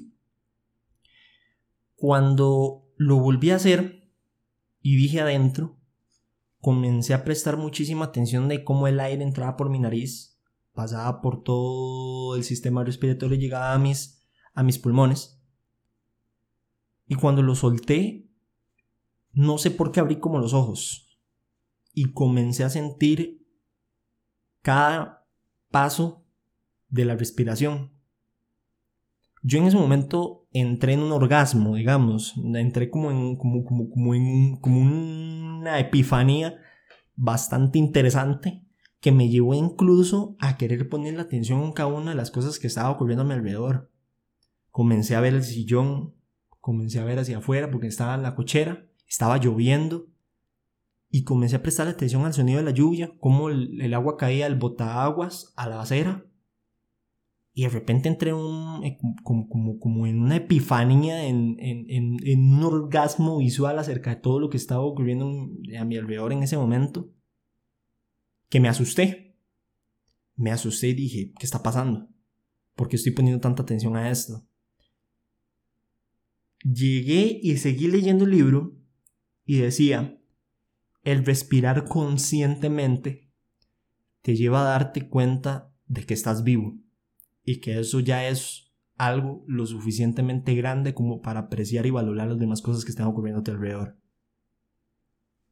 Cuando 1.96 2.88
lo 2.96 3.18
volví 3.18 3.50
a 3.50 3.56
hacer 3.56 4.10
y 4.80 4.96
dije 4.96 5.20
adentro, 5.20 5.78
comencé 6.62 7.12
a 7.12 7.24
prestar 7.24 7.58
muchísima 7.58 8.06
atención 8.06 8.48
de 8.48 8.64
cómo 8.64 8.88
el 8.88 9.00
aire 9.00 9.22
entraba 9.22 9.58
por 9.58 9.68
mi 9.68 9.78
nariz, 9.78 10.40
pasaba 10.72 11.20
por 11.20 11.42
todo 11.42 12.36
el 12.36 12.44
sistema 12.44 12.84
respiratorio 12.84 13.36
y 13.36 13.40
llegaba 13.40 13.74
a 13.74 13.78
mis, 13.78 14.26
a 14.54 14.62
mis 14.62 14.78
pulmones. 14.78 15.38
Y 17.06 17.16
cuando 17.16 17.42
lo 17.42 17.54
solté, 17.54 18.30
no 19.32 19.58
sé 19.58 19.70
por 19.70 19.92
qué 19.92 20.00
abrí 20.00 20.20
como 20.20 20.38
los 20.38 20.54
ojos 20.54 21.20
y 21.92 22.14
comencé 22.14 22.64
a 22.64 22.70
sentir 22.70 23.46
cada 24.62 25.28
paso 25.70 26.24
de 26.88 27.04
la 27.04 27.14
respiración. 27.14 27.95
Yo 29.46 29.60
en 29.60 29.66
ese 29.66 29.76
momento 29.76 30.48
entré 30.52 30.94
en 30.94 31.00
un 31.00 31.12
orgasmo, 31.12 31.76
digamos, 31.76 32.34
entré 32.36 32.90
como 32.90 33.12
en, 33.12 33.36
como, 33.36 33.64
como, 33.64 33.88
como 33.88 34.14
en 34.14 34.58
una 35.60 35.78
epifanía 35.78 36.56
bastante 37.14 37.78
interesante 37.78 38.64
que 39.00 39.12
me 39.12 39.28
llevó 39.28 39.54
incluso 39.54 40.34
a 40.40 40.56
querer 40.56 40.88
poner 40.88 41.14
la 41.14 41.22
atención 41.22 41.62
en 41.62 41.72
cada 41.72 41.90
una 41.90 42.10
de 42.10 42.16
las 42.16 42.32
cosas 42.32 42.58
que 42.58 42.66
estaba 42.66 42.90
ocurriendo 42.90 43.22
a 43.22 43.26
mi 43.26 43.34
alrededor. 43.34 43.92
Comencé 44.72 45.14
a 45.14 45.20
ver 45.20 45.34
el 45.34 45.44
sillón, 45.44 46.16
comencé 46.60 46.98
a 46.98 47.04
ver 47.04 47.20
hacia 47.20 47.38
afuera 47.38 47.70
porque 47.70 47.86
estaba 47.86 48.16
en 48.16 48.24
la 48.24 48.34
cochera, 48.34 48.84
estaba 49.06 49.38
lloviendo, 49.38 50.08
y 51.08 51.22
comencé 51.22 51.56
a 51.56 51.62
prestar 51.62 51.86
atención 51.86 52.24
al 52.24 52.34
sonido 52.34 52.58
de 52.58 52.64
la 52.64 52.72
lluvia, 52.72 53.12
cómo 53.20 53.48
el, 53.48 53.94
agua 53.94 54.16
caía 54.16 54.48
del 54.48 54.58
botaaguas 54.58 55.52
a 55.56 55.68
la 55.68 55.80
acera. 55.80 56.26
Y 57.58 57.62
de 57.62 57.70
repente 57.70 58.10
entré 58.10 58.34
un, 58.34 58.84
eh, 58.84 58.98
como, 59.22 59.48
como, 59.48 60.06
en 60.06 60.20
una 60.20 60.36
epifanía, 60.36 61.24
en, 61.24 61.56
en, 61.58 62.18
en, 62.22 62.52
un 62.52 62.62
orgasmo 62.62 63.38
visual 63.38 63.78
acerca 63.78 64.10
de 64.10 64.20
todo 64.20 64.40
lo 64.40 64.50
que 64.50 64.58
estaba 64.58 64.82
ocurriendo 64.82 65.26
a 65.80 65.84
mi 65.86 65.96
alrededor 65.96 66.34
en 66.34 66.42
ese 66.42 66.58
momento. 66.58 67.14
que 68.50 68.60
me 68.60 68.68
asusté. 68.68 69.38
Me 70.34 70.50
asusté 70.50 70.88
y 70.88 70.94
dije, 70.94 71.32
¿qué 71.38 71.46
está 71.46 71.62
pasando? 71.62 72.10
¿Por 72.74 72.88
qué 72.88 72.96
estoy 72.96 73.12
poniendo 73.12 73.40
tanta 73.40 73.62
atención 73.62 73.96
a 73.96 74.10
esto? 74.10 74.46
Llegué 76.62 77.40
y 77.42 77.56
seguí 77.56 77.88
leyendo 77.88 78.26
el 78.26 78.32
libro 78.32 78.76
y 79.46 79.60
decía, 79.60 80.20
el 81.04 81.24
respirar 81.24 81.86
conscientemente 81.86 83.30
te 84.20 84.36
lleva 84.36 84.60
a 84.60 84.72
darte 84.72 85.08
cuenta 85.08 85.72
de 85.86 86.04
que 86.04 86.12
estás 86.12 86.44
vivo 86.44 86.82
y 87.46 87.60
que 87.60 87.78
eso 87.78 88.00
ya 88.00 88.28
es 88.28 88.74
algo 88.98 89.44
lo 89.46 89.64
suficientemente 89.66 90.54
grande 90.54 90.92
como 90.92 91.22
para 91.22 91.40
apreciar 91.40 91.86
y 91.86 91.90
valorar 91.90 92.28
las 92.28 92.38
demás 92.38 92.60
cosas 92.60 92.84
que 92.84 92.90
están 92.90 93.06
ocurriendo 93.06 93.40
a 93.40 93.44
tu 93.44 93.52
alrededor. 93.52 93.96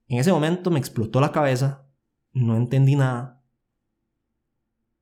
En 0.08 0.18
ese 0.18 0.32
momento 0.32 0.70
me 0.70 0.80
explotó 0.80 1.20
la 1.20 1.32
cabeza, 1.32 1.88
no 2.32 2.56
entendí 2.56 2.96
nada, 2.96 3.42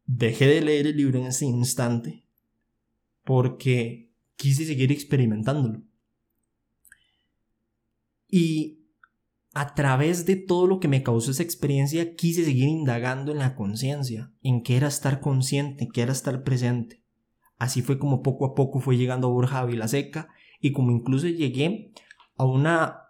dejé 0.05 0.47
de 0.47 0.61
leer 0.61 0.87
el 0.87 0.97
libro 0.97 1.19
en 1.19 1.27
ese 1.27 1.47
instante 1.47 2.27
porque 3.25 4.13
quise 4.37 4.67
seguir 4.67 4.93
experimentándolo. 4.93 5.83
Y 8.29 8.82
a 9.55 9.75
través 9.75 10.25
de 10.25 10.37
todo 10.37 10.67
lo 10.67 10.81
que 10.81 10.89
me 10.89 11.03
causó 11.03 11.31
esa 11.31 11.43
experiencia, 11.43 12.15
quise 12.15 12.45
seguir 12.45 12.69
indagando 12.69 13.33
en 13.33 13.39
la 13.39 13.55
conciencia, 13.55 14.33
en 14.43 14.63
qué 14.63 14.77
era 14.77 14.89
estar 14.89 15.21
consciente, 15.21 15.89
qué 15.93 16.03
era 16.03 16.13
estar 16.13 16.43
presente. 16.43 17.03
Así 17.59 17.83
fue 17.83 17.99
como 17.99 18.23
poco 18.23 18.47
a 18.47 18.55
poco 18.55 18.81
fue 18.81 18.97
llegando 18.97 19.29
a 19.29 19.31
Borja 19.31 19.65
Vilaseca 19.65 20.29
y 20.61 20.73
como 20.73 20.91
incluso 20.91 21.29
llegué 21.29 21.93
a 22.37 22.45
una, 22.45 23.03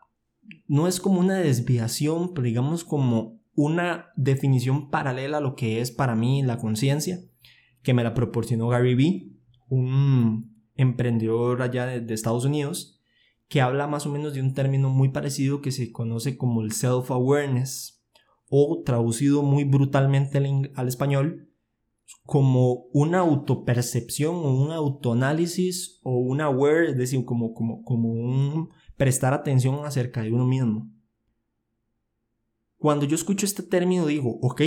no 0.67 0.89
es 0.89 1.01
como 1.01 1.21
una 1.21 1.37
desviación, 1.37 2.35
pero 2.35 2.47
digamos 2.47 2.85
como 2.85 3.41
una 3.55 4.07
definición 4.17 4.91
paralela 4.91 5.39
a 5.39 5.41
lo 5.41 5.55
que 5.55 5.81
es 5.81 5.93
para 5.93 6.17
mí 6.17 6.43
la 6.43 6.59
conciencia, 6.59 7.21
que 7.83 7.95
me 7.95 8.03
la 8.03 8.15
proporcionó 8.15 8.69
Gary 8.69 8.95
Vee, 8.95 9.33
un 9.69 10.53
emprendedor 10.75 11.63
allá 11.63 11.87
de 11.87 12.15
Estados 12.15 12.45
Unidos, 12.45 13.02
que 13.53 13.61
habla 13.61 13.87
más 13.87 14.07
o 14.07 14.09
menos 14.09 14.33
de 14.33 14.41
un 14.41 14.55
término 14.55 14.89
muy 14.89 15.11
parecido 15.11 15.61
que 15.61 15.73
se 15.73 15.93
conoce 15.93 16.39
como 16.39 16.63
el 16.63 16.73
self-awareness 16.73 18.03
o 18.49 18.83
traducido 18.83 19.43
muy 19.43 19.65
brutalmente 19.65 20.39
al, 20.75 20.89
español 20.89 21.51
como 22.25 22.87
una 22.95 23.19
autopercepción 23.19 24.37
o 24.37 24.55
un 24.55 24.73
autoanálisis 24.73 26.01
o 26.03 26.17
un 26.17 26.41
aware, 26.41 26.93
es 26.93 26.97
decir, 26.97 27.27
como, 27.27 27.53
como, 27.53 27.85
como 27.85 28.09
un 28.09 28.71
prestar 28.97 29.35
atención 29.35 29.85
acerca 29.85 30.23
de 30.23 30.33
uno 30.33 30.47
mismo. 30.47 30.91
Cuando 32.79 33.05
yo 33.05 33.15
escucho 33.17 33.45
este 33.45 33.63
término 33.63 34.07
digo, 34.07 34.39
ok, 34.41 34.63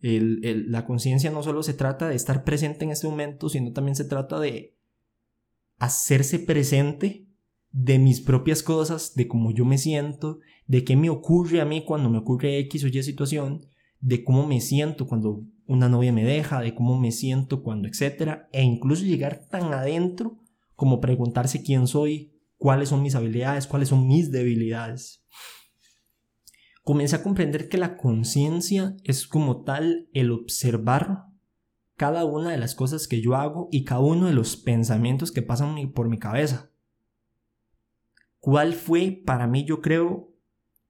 la 0.00 0.84
conciencia 0.84 1.30
no 1.30 1.42
solo 1.42 1.62
se 1.62 1.72
trata 1.72 2.10
de 2.10 2.16
estar 2.16 2.44
presente 2.44 2.84
en 2.84 2.90
este 2.90 3.08
momento, 3.08 3.48
sino 3.48 3.72
también 3.72 3.96
se 3.96 4.04
trata 4.04 4.38
de 4.38 4.76
hacerse 5.78 6.38
presente 6.38 7.31
de 7.72 7.98
mis 7.98 8.20
propias 8.20 8.62
cosas, 8.62 9.14
de 9.14 9.26
cómo 9.26 9.50
yo 9.50 9.64
me 9.64 9.78
siento, 9.78 10.40
de 10.66 10.84
qué 10.84 10.94
me 10.94 11.10
ocurre 11.10 11.60
a 11.60 11.64
mí 11.64 11.84
cuando 11.84 12.10
me 12.10 12.18
ocurre 12.18 12.58
X 12.60 12.84
o 12.84 12.88
Y 12.88 13.02
situación, 13.02 13.66
de 14.00 14.22
cómo 14.22 14.46
me 14.46 14.60
siento 14.60 15.06
cuando 15.06 15.42
una 15.66 15.88
novia 15.88 16.12
me 16.12 16.24
deja, 16.24 16.60
de 16.60 16.74
cómo 16.74 16.98
me 16.98 17.12
siento 17.12 17.62
cuando, 17.62 17.88
etcétera, 17.88 18.48
e 18.52 18.62
incluso 18.62 19.04
llegar 19.04 19.46
tan 19.48 19.72
adentro 19.72 20.38
como 20.74 21.00
preguntarse 21.00 21.62
quién 21.62 21.86
soy, 21.86 22.34
cuáles 22.58 22.90
son 22.90 23.02
mis 23.02 23.14
habilidades, 23.14 23.66
cuáles 23.66 23.88
son 23.88 24.06
mis 24.06 24.30
debilidades. 24.30 25.24
Comencé 26.82 27.16
a 27.16 27.22
comprender 27.22 27.68
que 27.68 27.78
la 27.78 27.96
conciencia 27.96 28.96
es 29.04 29.26
como 29.26 29.62
tal 29.62 30.08
el 30.12 30.32
observar 30.32 31.26
cada 31.96 32.24
una 32.24 32.50
de 32.50 32.58
las 32.58 32.74
cosas 32.74 33.06
que 33.06 33.20
yo 33.20 33.36
hago 33.36 33.68
y 33.70 33.84
cada 33.84 34.00
uno 34.00 34.26
de 34.26 34.32
los 34.32 34.56
pensamientos 34.56 35.30
que 35.30 35.42
pasan 35.42 35.92
por 35.92 36.08
mi 36.08 36.18
cabeza 36.18 36.71
¿Cuál 38.42 38.72
fue 38.72 39.22
para 39.24 39.46
mí, 39.46 39.64
yo 39.64 39.80
creo, 39.80 40.34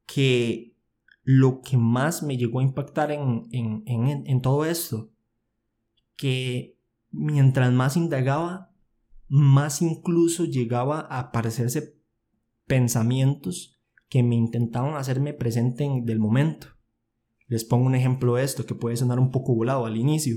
que 0.06 0.74
lo 1.22 1.60
que 1.60 1.76
más 1.76 2.22
me 2.22 2.38
llegó 2.38 2.60
a 2.60 2.62
impactar 2.62 3.12
en, 3.12 3.46
en, 3.52 4.40
todo 4.40 4.64
esto? 4.64 5.12
Que 6.16 6.80
mientras 7.10 7.70
más 7.70 7.98
indagaba, 7.98 8.74
más 9.28 9.82
incluso 9.82 10.46
llegaba 10.46 11.00
a 11.10 11.18
aparecerse 11.18 12.00
pensamientos 12.66 13.78
que 14.08 14.22
me 14.22 14.34
intentaban 14.34 14.94
hacerme 14.94 15.34
presente 15.34 15.84
en 15.84 16.06
del 16.06 16.20
momento. 16.20 16.68
Les 17.48 17.66
pongo 17.66 17.84
un 17.84 17.94
ejemplo 17.94 18.36
de 18.36 18.44
esto 18.44 18.64
que 18.64 18.74
puede 18.74 18.96
sonar 18.96 19.18
un 19.18 19.30
poco 19.30 19.54
volado 19.54 19.84
al 19.84 19.98
inicio. 19.98 20.36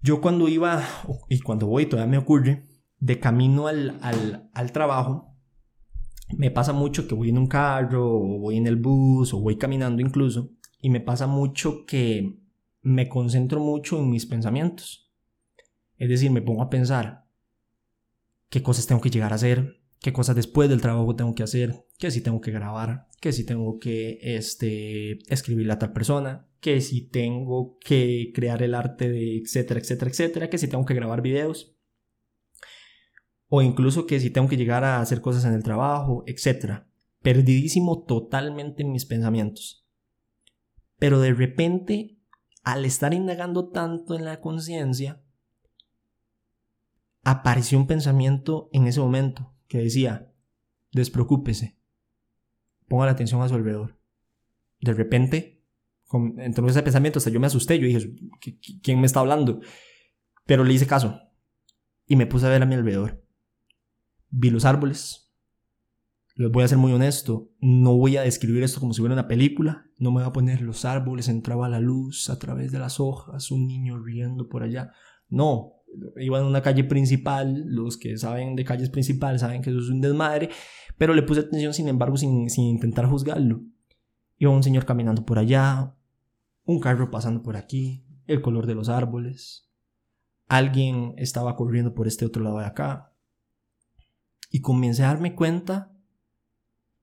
Yo 0.00 0.20
cuando 0.20 0.46
iba, 0.46 0.84
y 1.28 1.40
cuando 1.40 1.66
voy 1.66 1.86
todavía 1.86 2.12
me 2.12 2.18
ocurre, 2.18 2.62
de 3.00 3.18
camino 3.18 3.66
al, 3.66 3.98
al, 4.00 4.48
al 4.54 4.70
trabajo, 4.70 5.35
me 6.28 6.50
pasa 6.50 6.72
mucho 6.72 7.06
que 7.06 7.14
voy 7.14 7.28
en 7.28 7.38
un 7.38 7.46
carro 7.46 8.04
o 8.04 8.38
voy 8.38 8.56
en 8.56 8.66
el 8.66 8.76
bus 8.76 9.32
o 9.32 9.40
voy 9.40 9.56
caminando 9.56 10.02
incluso 10.02 10.50
y 10.80 10.90
me 10.90 11.00
pasa 11.00 11.26
mucho 11.26 11.84
que 11.86 12.38
me 12.82 13.08
concentro 13.08 13.60
mucho 13.60 13.98
en 13.98 14.10
mis 14.10 14.26
pensamientos. 14.26 15.10
Es 15.96 16.08
decir, 16.08 16.30
me 16.30 16.42
pongo 16.42 16.62
a 16.62 16.70
pensar 16.70 17.24
qué 18.48 18.62
cosas 18.62 18.86
tengo 18.86 19.00
que 19.00 19.10
llegar 19.10 19.32
a 19.32 19.36
hacer, 19.36 19.80
qué 20.00 20.12
cosas 20.12 20.36
después 20.36 20.68
del 20.68 20.82
trabajo 20.82 21.16
tengo 21.16 21.34
que 21.34 21.42
hacer, 21.42 21.86
qué 21.98 22.10
si 22.10 22.20
tengo 22.20 22.40
que 22.40 22.52
grabar, 22.52 23.08
qué 23.20 23.32
si 23.32 23.44
tengo 23.44 23.78
que 23.78 24.18
este, 24.20 25.18
escribirle 25.32 25.72
a 25.72 25.78
tal 25.78 25.92
persona, 25.92 26.48
qué 26.60 26.80
si 26.80 27.08
tengo 27.08 27.78
que 27.80 28.30
crear 28.34 28.62
el 28.62 28.74
arte 28.74 29.08
de 29.08 29.38
etcétera, 29.38 29.80
etcétera, 29.80 30.10
etcétera, 30.10 30.50
qué 30.50 30.58
si 30.58 30.68
tengo 30.68 30.84
que 30.84 30.94
grabar 30.94 31.22
videos 31.22 31.75
o 33.48 33.62
incluso 33.62 34.06
que 34.06 34.20
si 34.20 34.30
tengo 34.30 34.48
que 34.48 34.56
llegar 34.56 34.84
a 34.84 35.00
hacer 35.00 35.20
cosas 35.20 35.44
en 35.44 35.52
el 35.52 35.62
trabajo, 35.62 36.24
etc. 36.26 36.82
Perdidísimo 37.22 38.04
totalmente 38.04 38.82
en 38.82 38.92
mis 38.92 39.06
pensamientos. 39.06 39.86
Pero 40.98 41.20
de 41.20 41.32
repente, 41.32 42.18
al 42.62 42.84
estar 42.84 43.14
indagando 43.14 43.68
tanto 43.68 44.14
en 44.14 44.24
la 44.24 44.40
conciencia, 44.40 45.22
apareció 47.22 47.78
un 47.78 47.86
pensamiento 47.86 48.68
en 48.72 48.86
ese 48.86 49.00
momento 49.00 49.52
que 49.68 49.78
decía, 49.78 50.32
despreocúpese, 50.92 51.76
ponga 52.88 53.06
la 53.06 53.12
atención 53.12 53.42
a 53.42 53.48
su 53.48 53.54
alrededor. 53.54 53.98
De 54.80 54.92
repente, 54.92 55.62
entró 56.38 56.66
ese 56.68 56.82
pensamiento, 56.82 57.18
hasta 57.18 57.30
yo 57.30 57.40
me 57.40 57.48
asusté, 57.48 57.78
yo 57.78 57.86
dije, 57.86 58.14
¿quién 58.82 59.00
me 59.00 59.06
está 59.06 59.20
hablando? 59.20 59.60
Pero 60.46 60.64
le 60.64 60.72
hice 60.72 60.86
caso 60.86 61.20
y 62.06 62.16
me 62.16 62.26
puse 62.26 62.46
a 62.46 62.50
ver 62.50 62.62
a 62.62 62.66
mi 62.66 62.76
alrededor 62.76 63.25
vi 64.30 64.50
los 64.50 64.64
árboles. 64.64 65.32
Les 66.34 66.50
voy 66.50 66.64
a 66.64 66.68
ser 66.68 66.76
muy 66.76 66.92
honesto, 66.92 67.50
no 67.60 67.96
voy 67.96 68.18
a 68.18 68.22
describir 68.22 68.62
esto 68.62 68.78
como 68.78 68.92
si 68.92 69.00
fuera 69.00 69.14
una 69.14 69.26
película, 69.26 69.86
no 69.98 70.10
me 70.10 70.20
voy 70.20 70.28
a 70.28 70.32
poner 70.32 70.60
los 70.60 70.84
árboles, 70.84 71.28
entraba 71.28 71.68
la 71.68 71.80
luz 71.80 72.28
a 72.28 72.38
través 72.38 72.72
de 72.72 72.78
las 72.78 73.00
hojas, 73.00 73.50
un 73.50 73.66
niño 73.66 73.98
riendo 73.98 74.48
por 74.48 74.62
allá. 74.62 74.92
No, 75.30 75.72
iba 76.16 76.38
en 76.38 76.44
una 76.44 76.60
calle 76.60 76.84
principal, 76.84 77.64
los 77.66 77.96
que 77.96 78.18
saben 78.18 78.54
de 78.54 78.64
calles 78.64 78.90
principales 78.90 79.40
saben 79.40 79.62
que 79.62 79.70
eso 79.70 79.78
es 79.78 79.88
un 79.88 80.02
desmadre, 80.02 80.50
pero 80.98 81.14
le 81.14 81.22
puse 81.22 81.40
atención 81.40 81.72
sin 81.72 81.88
embargo 81.88 82.18
sin, 82.18 82.50
sin 82.50 82.64
intentar 82.64 83.06
juzgarlo. 83.06 83.62
Iba 84.36 84.50
un 84.50 84.62
señor 84.62 84.84
caminando 84.84 85.24
por 85.24 85.38
allá, 85.38 85.94
un 86.64 86.80
carro 86.80 87.10
pasando 87.10 87.42
por 87.42 87.56
aquí, 87.56 88.04
el 88.26 88.42
color 88.42 88.66
de 88.66 88.74
los 88.74 88.90
árboles, 88.90 89.70
alguien 90.48 91.14
estaba 91.16 91.56
corriendo 91.56 91.94
por 91.94 92.06
este 92.06 92.26
otro 92.26 92.42
lado 92.42 92.58
de 92.58 92.66
acá, 92.66 93.12
y 94.50 94.60
comencé 94.60 95.02
a 95.02 95.08
darme 95.08 95.34
cuenta 95.34 95.92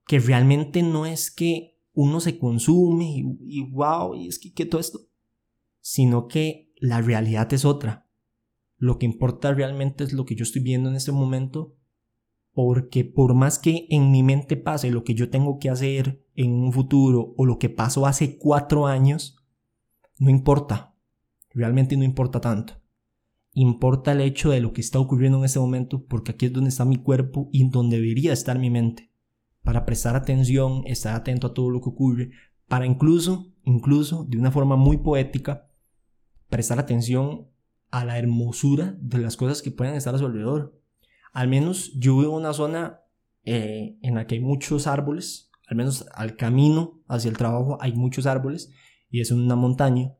que 0.07 0.19
realmente 0.19 0.83
no 0.83 1.05
es 1.05 1.31
que 1.31 1.79
uno 1.93 2.19
se 2.19 2.37
consume 2.37 3.23
y, 3.39 3.61
wow, 3.71 4.15
y 4.15 4.27
es 4.27 4.39
que, 4.39 4.53
que 4.53 4.65
todo 4.65 4.81
esto, 4.81 4.99
sino 5.79 6.27
que 6.27 6.73
la 6.77 7.01
realidad 7.01 7.51
es 7.53 7.65
otra. 7.65 8.09
Lo 8.77 8.97
que 8.97 9.05
importa 9.05 9.53
realmente 9.53 10.03
es 10.03 10.13
lo 10.13 10.25
que 10.25 10.35
yo 10.35 10.43
estoy 10.43 10.61
viendo 10.61 10.89
en 10.89 10.95
este 10.95 11.11
momento, 11.11 11.75
porque 12.51 13.05
por 13.05 13.33
más 13.33 13.59
que 13.59 13.87
en 13.89 14.11
mi 14.11 14.23
mente 14.23 14.57
pase 14.57 14.91
lo 14.91 15.03
que 15.03 15.15
yo 15.15 15.29
tengo 15.29 15.59
que 15.59 15.69
hacer 15.69 16.25
en 16.35 16.51
un 16.51 16.73
futuro 16.73 17.33
o 17.37 17.45
lo 17.45 17.59
que 17.59 17.69
pasó 17.69 18.05
hace 18.05 18.37
cuatro 18.37 18.87
años, 18.87 19.37
no 20.19 20.29
importa, 20.29 20.95
realmente 21.51 21.95
no 21.95 22.03
importa 22.03 22.41
tanto 22.41 22.82
importa 23.53 24.11
el 24.11 24.21
hecho 24.21 24.49
de 24.49 24.61
lo 24.61 24.73
que 24.73 24.81
está 24.81 24.99
ocurriendo 24.99 25.37
en 25.37 25.45
este 25.45 25.59
momento 25.59 26.03
porque 26.05 26.31
aquí 26.31 26.47
es 26.47 26.53
donde 26.53 26.69
está 26.69 26.85
mi 26.85 26.97
cuerpo 26.97 27.49
y 27.51 27.67
donde 27.69 27.99
debería 27.99 28.33
estar 28.33 28.57
mi 28.59 28.69
mente. 28.69 29.11
Para 29.63 29.85
prestar 29.85 30.15
atención, 30.15 30.83
estar 30.85 31.15
atento 31.15 31.47
a 31.47 31.53
todo 31.53 31.69
lo 31.69 31.81
que 31.81 31.89
ocurre, 31.89 32.31
para 32.67 32.85
incluso, 32.85 33.53
incluso 33.63 34.25
de 34.27 34.37
una 34.37 34.51
forma 34.51 34.75
muy 34.75 34.97
poética, 34.97 35.69
prestar 36.49 36.79
atención 36.79 37.47
a 37.91 38.05
la 38.05 38.17
hermosura 38.17 38.97
de 38.99 39.19
las 39.19 39.37
cosas 39.37 39.61
que 39.61 39.71
pueden 39.71 39.95
estar 39.95 40.15
a 40.15 40.17
su 40.17 40.25
alrededor. 40.25 40.79
Al 41.31 41.47
menos 41.47 41.93
yo 41.95 42.17
vivo 42.17 42.31
en 42.31 42.39
una 42.39 42.53
zona 42.53 43.01
eh, 43.45 43.97
en 44.01 44.15
la 44.15 44.25
que 44.25 44.35
hay 44.35 44.41
muchos 44.41 44.87
árboles, 44.87 45.51
al 45.67 45.77
menos 45.77 46.05
al 46.13 46.35
camino 46.35 47.01
hacia 47.07 47.29
el 47.29 47.37
trabajo 47.37 47.77
hay 47.81 47.93
muchos 47.93 48.25
árboles 48.25 48.71
y 49.09 49.21
es 49.21 49.31
una 49.31 49.55
montaña. 49.55 50.13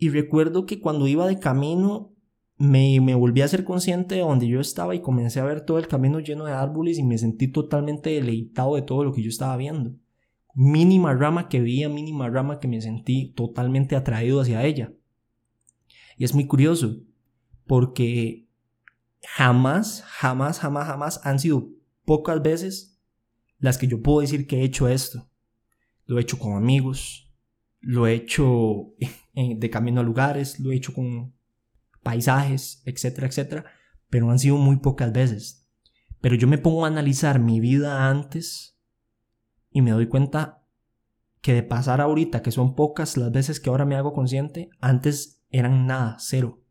Y 0.00 0.08
recuerdo 0.08 0.64
que 0.64 0.80
cuando 0.80 1.06
iba 1.06 1.28
de 1.28 1.38
camino 1.38 2.14
me, 2.56 2.98
me 3.02 3.14
volví 3.14 3.42
a 3.42 3.48
ser 3.48 3.64
consciente 3.64 4.14
de 4.14 4.22
donde 4.22 4.48
yo 4.48 4.58
estaba 4.58 4.94
y 4.94 5.02
comencé 5.02 5.40
a 5.40 5.44
ver 5.44 5.60
todo 5.60 5.78
el 5.78 5.88
camino 5.88 6.20
lleno 6.20 6.46
de 6.46 6.52
árboles 6.52 6.98
y 6.98 7.02
me 7.02 7.18
sentí 7.18 7.48
totalmente 7.48 8.08
deleitado 8.08 8.76
de 8.76 8.82
todo 8.82 9.04
lo 9.04 9.12
que 9.12 9.22
yo 9.22 9.28
estaba 9.28 9.58
viendo. 9.58 9.94
Mínima 10.54 11.12
rama 11.12 11.50
que 11.50 11.60
veía, 11.60 11.90
mínima 11.90 12.30
rama 12.30 12.60
que 12.60 12.66
me 12.66 12.80
sentí 12.80 13.34
totalmente 13.34 13.94
atraído 13.94 14.40
hacia 14.40 14.64
ella. 14.64 14.90
Y 16.16 16.24
es 16.24 16.34
muy 16.34 16.46
curioso, 16.46 16.96
porque 17.66 18.48
jamás, 19.22 20.02
jamás, 20.06 20.60
jamás, 20.60 20.86
jamás 20.86 21.20
han 21.24 21.38
sido 21.38 21.68
pocas 22.06 22.40
veces 22.40 22.98
las 23.58 23.76
que 23.76 23.86
yo 23.86 24.00
puedo 24.00 24.20
decir 24.20 24.46
que 24.46 24.60
he 24.60 24.64
hecho 24.64 24.88
esto. 24.88 25.28
Lo 26.06 26.16
he 26.16 26.22
hecho 26.22 26.38
con 26.38 26.54
amigos, 26.54 27.30
lo 27.80 28.06
he 28.06 28.14
hecho 28.14 28.94
de 29.34 29.70
camino 29.70 30.00
a 30.00 30.04
lugares, 30.04 30.60
lo 30.60 30.72
he 30.72 30.76
hecho 30.76 30.92
con 30.92 31.34
paisajes, 32.02 32.82
etcétera, 32.84 33.26
etcétera, 33.26 33.64
pero 34.08 34.30
han 34.30 34.38
sido 34.38 34.56
muy 34.56 34.76
pocas 34.76 35.12
veces. 35.12 35.68
Pero 36.20 36.34
yo 36.34 36.48
me 36.48 36.58
pongo 36.58 36.84
a 36.84 36.88
analizar 36.88 37.38
mi 37.38 37.60
vida 37.60 38.08
antes 38.08 38.78
y 39.70 39.82
me 39.82 39.92
doy 39.92 40.08
cuenta 40.08 40.62
que 41.40 41.54
de 41.54 41.62
pasar 41.62 42.00
ahorita, 42.00 42.42
que 42.42 42.50
son 42.50 42.74
pocas 42.74 43.16
las 43.16 43.32
veces 43.32 43.60
que 43.60 43.70
ahora 43.70 43.86
me 43.86 43.96
hago 43.96 44.12
consciente, 44.12 44.70
antes 44.80 45.42
eran 45.50 45.86
nada, 45.86 46.16
cero. 46.18 46.62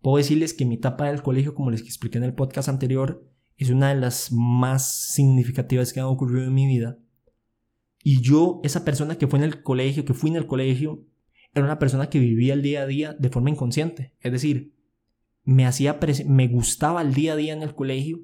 Puedo 0.00 0.18
decirles 0.18 0.54
que 0.54 0.64
mi 0.64 0.76
etapa 0.76 1.06
del 1.06 1.22
colegio, 1.22 1.54
como 1.54 1.70
les 1.70 1.82
expliqué 1.82 2.18
en 2.18 2.24
el 2.24 2.34
podcast 2.34 2.68
anterior, 2.68 3.28
es 3.56 3.70
una 3.70 3.88
de 3.88 4.00
las 4.00 4.30
más 4.32 5.12
significativas 5.12 5.92
que 5.92 6.00
han 6.00 6.06
ocurrido 6.06 6.46
en 6.46 6.54
mi 6.54 6.66
vida. 6.66 6.98
Y 8.02 8.20
yo, 8.20 8.60
esa 8.62 8.84
persona 8.84 9.18
que 9.18 9.26
fue 9.26 9.38
en 9.38 9.44
el 9.44 9.62
colegio, 9.62 10.04
que 10.04 10.14
fui 10.14 10.30
en 10.30 10.36
el 10.36 10.46
colegio, 10.46 11.04
era 11.56 11.64
una 11.64 11.78
persona 11.78 12.10
que 12.10 12.18
vivía 12.18 12.52
el 12.52 12.60
día 12.60 12.82
a 12.82 12.86
día 12.86 13.16
de 13.18 13.30
forma 13.30 13.48
inconsciente. 13.48 14.12
Es 14.20 14.30
decir, 14.30 14.74
me 15.42 15.64
hacía 15.64 15.98
me 16.26 16.48
gustaba 16.48 17.00
el 17.00 17.14
día 17.14 17.32
a 17.32 17.36
día 17.36 17.54
en 17.54 17.62
el 17.62 17.74
colegio, 17.74 18.20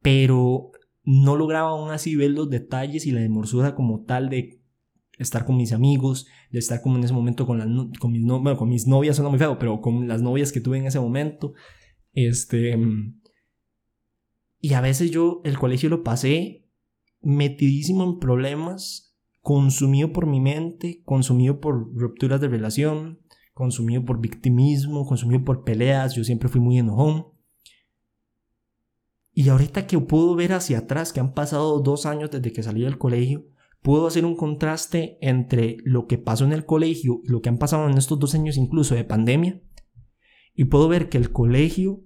pero 0.00 0.72
no 1.04 1.36
lograba 1.36 1.70
aún 1.70 1.90
así 1.90 2.16
ver 2.16 2.30
los 2.30 2.48
detalles 2.48 3.04
y 3.04 3.10
la 3.10 3.20
demorsura 3.20 3.74
como 3.74 4.04
tal 4.04 4.30
de 4.30 4.62
estar 5.18 5.44
con 5.44 5.58
mis 5.58 5.72
amigos, 5.72 6.26
de 6.50 6.58
estar 6.58 6.80
como 6.80 6.96
en 6.96 7.04
ese 7.04 7.12
momento 7.12 7.46
con, 7.46 7.58
las, 7.58 7.68
con, 7.98 8.12
mis, 8.12 8.22
no, 8.22 8.42
con 8.56 8.70
mis 8.70 8.86
novias, 8.86 9.16
suena 9.16 9.28
muy 9.28 9.38
feo, 9.38 9.58
pero 9.58 9.82
con 9.82 10.08
las 10.08 10.22
novias 10.22 10.52
que 10.52 10.62
tuve 10.62 10.78
en 10.78 10.86
ese 10.86 11.00
momento. 11.00 11.52
Este. 12.14 12.78
Y 14.58 14.72
a 14.72 14.80
veces 14.80 15.10
yo 15.10 15.42
el 15.44 15.58
colegio 15.58 15.90
lo 15.90 16.02
pasé 16.02 16.66
metidísimo 17.20 18.04
en 18.04 18.18
problemas, 18.18 19.09
consumido 19.40 20.12
por 20.12 20.26
mi 20.26 20.40
mente, 20.40 21.02
consumido 21.04 21.60
por 21.60 21.94
rupturas 21.94 22.40
de 22.40 22.48
relación, 22.48 23.20
consumido 23.54 24.04
por 24.04 24.20
victimismo, 24.20 25.06
consumido 25.06 25.44
por 25.44 25.64
peleas. 25.64 26.14
Yo 26.14 26.24
siempre 26.24 26.48
fui 26.48 26.60
muy 26.60 26.78
enojón. 26.78 27.26
Y 29.32 29.48
ahorita 29.48 29.86
que 29.86 29.98
puedo 29.98 30.34
ver 30.34 30.52
hacia 30.52 30.78
atrás, 30.78 31.12
que 31.12 31.20
han 31.20 31.34
pasado 31.34 31.80
dos 31.80 32.04
años 32.04 32.30
desde 32.30 32.52
que 32.52 32.62
salí 32.62 32.82
del 32.82 32.98
colegio, 32.98 33.46
puedo 33.82 34.06
hacer 34.06 34.24
un 34.24 34.36
contraste 34.36 35.18
entre 35.20 35.78
lo 35.84 36.06
que 36.06 36.18
pasó 36.18 36.44
en 36.44 36.52
el 36.52 36.66
colegio 36.66 37.20
y 37.24 37.28
lo 37.30 37.40
que 37.40 37.48
han 37.48 37.58
pasado 37.58 37.88
en 37.88 37.96
estos 37.96 38.18
dos 38.18 38.34
años 38.34 38.56
incluso 38.56 38.94
de 38.94 39.04
pandemia. 39.04 39.62
Y 40.54 40.64
puedo 40.64 40.88
ver 40.88 41.08
que 41.08 41.16
el 41.16 41.32
colegio 41.32 42.02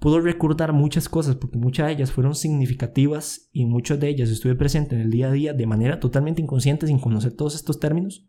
pudo 0.00 0.20
recordar 0.20 0.72
muchas 0.72 1.08
cosas 1.08 1.36
porque 1.36 1.58
muchas 1.58 1.86
de 1.86 1.92
ellas 1.92 2.10
fueron 2.10 2.34
significativas 2.34 3.50
y 3.52 3.66
muchas 3.66 4.00
de 4.00 4.08
ellas 4.08 4.30
estuve 4.30 4.56
presente 4.56 4.96
en 4.96 5.02
el 5.02 5.10
día 5.10 5.28
a 5.28 5.32
día 5.32 5.52
de 5.52 5.66
manera 5.66 6.00
totalmente 6.00 6.42
inconsciente 6.42 6.86
sin 6.86 6.98
conocer 6.98 7.34
todos 7.34 7.54
estos 7.54 7.78
términos. 7.78 8.26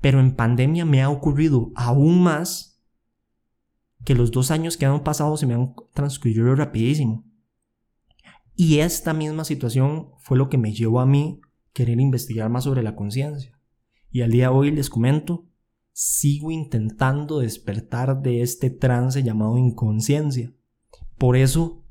Pero 0.00 0.20
en 0.20 0.36
pandemia 0.36 0.84
me 0.84 1.02
ha 1.02 1.10
ocurrido 1.10 1.72
aún 1.74 2.22
más 2.22 2.80
que 4.04 4.14
los 4.14 4.30
dos 4.30 4.50
años 4.50 4.76
que 4.76 4.86
han 4.86 5.02
pasado 5.02 5.36
se 5.36 5.46
me 5.46 5.54
han 5.54 5.74
transcurrido 5.92 6.54
rapidísimo. 6.54 7.24
Y 8.54 8.78
esta 8.78 9.12
misma 9.12 9.44
situación 9.44 10.10
fue 10.20 10.38
lo 10.38 10.48
que 10.48 10.58
me 10.58 10.72
llevó 10.72 11.00
a 11.00 11.06
mí 11.06 11.40
querer 11.72 11.98
investigar 11.98 12.48
más 12.50 12.64
sobre 12.64 12.84
la 12.84 12.94
conciencia. 12.94 13.58
Y 14.12 14.20
al 14.20 14.30
día 14.30 14.44
de 14.44 14.54
hoy 14.54 14.70
les 14.70 14.90
comento, 14.90 15.48
sigo 15.92 16.52
intentando 16.52 17.40
despertar 17.40 18.22
de 18.22 18.42
este 18.42 18.70
trance 18.70 19.24
llamado 19.24 19.58
inconsciencia. 19.58 20.54
Por 21.18 21.36
eso 21.36 21.84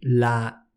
la 0.00 0.68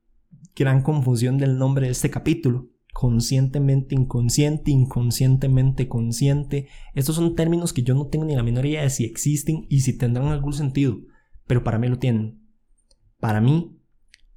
gran 0.55 0.81
confusión 0.81 1.37
del 1.37 1.57
nombre 1.57 1.87
de 1.87 1.91
este 1.91 2.09
capítulo. 2.09 2.69
Conscientemente 2.93 3.93
inconsciente, 3.93 4.71
inconscientemente 4.71 5.87
consciente. 5.87 6.69
Estos 6.93 7.15
son 7.15 7.35
términos 7.35 7.73
que 7.73 7.83
yo 7.83 7.93
no 7.93 8.07
tengo 8.07 8.25
ni 8.25 8.35
la 8.35 8.43
menor 8.43 8.65
idea 8.65 8.83
de 8.83 8.89
si 8.89 9.03
existen 9.03 9.65
y 9.69 9.81
si 9.81 9.97
tendrán 9.97 10.27
algún 10.27 10.53
sentido, 10.53 10.97
pero 11.45 11.63
para 11.63 11.77
mí 11.77 11.89
lo 11.89 11.99
tienen. 11.99 12.47
Para 13.19 13.41
mí, 13.41 13.81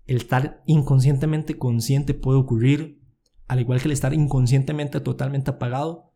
el 0.06 0.16
estar 0.16 0.62
inconscientemente 0.66 1.56
consciente 1.56 2.14
puede 2.14 2.38
ocurrir 2.38 2.98
al 3.48 3.60
igual 3.60 3.80
que 3.80 3.86
el 3.86 3.92
estar 3.92 4.12
inconscientemente 4.12 5.00
totalmente 5.00 5.50
apagado. 5.50 6.12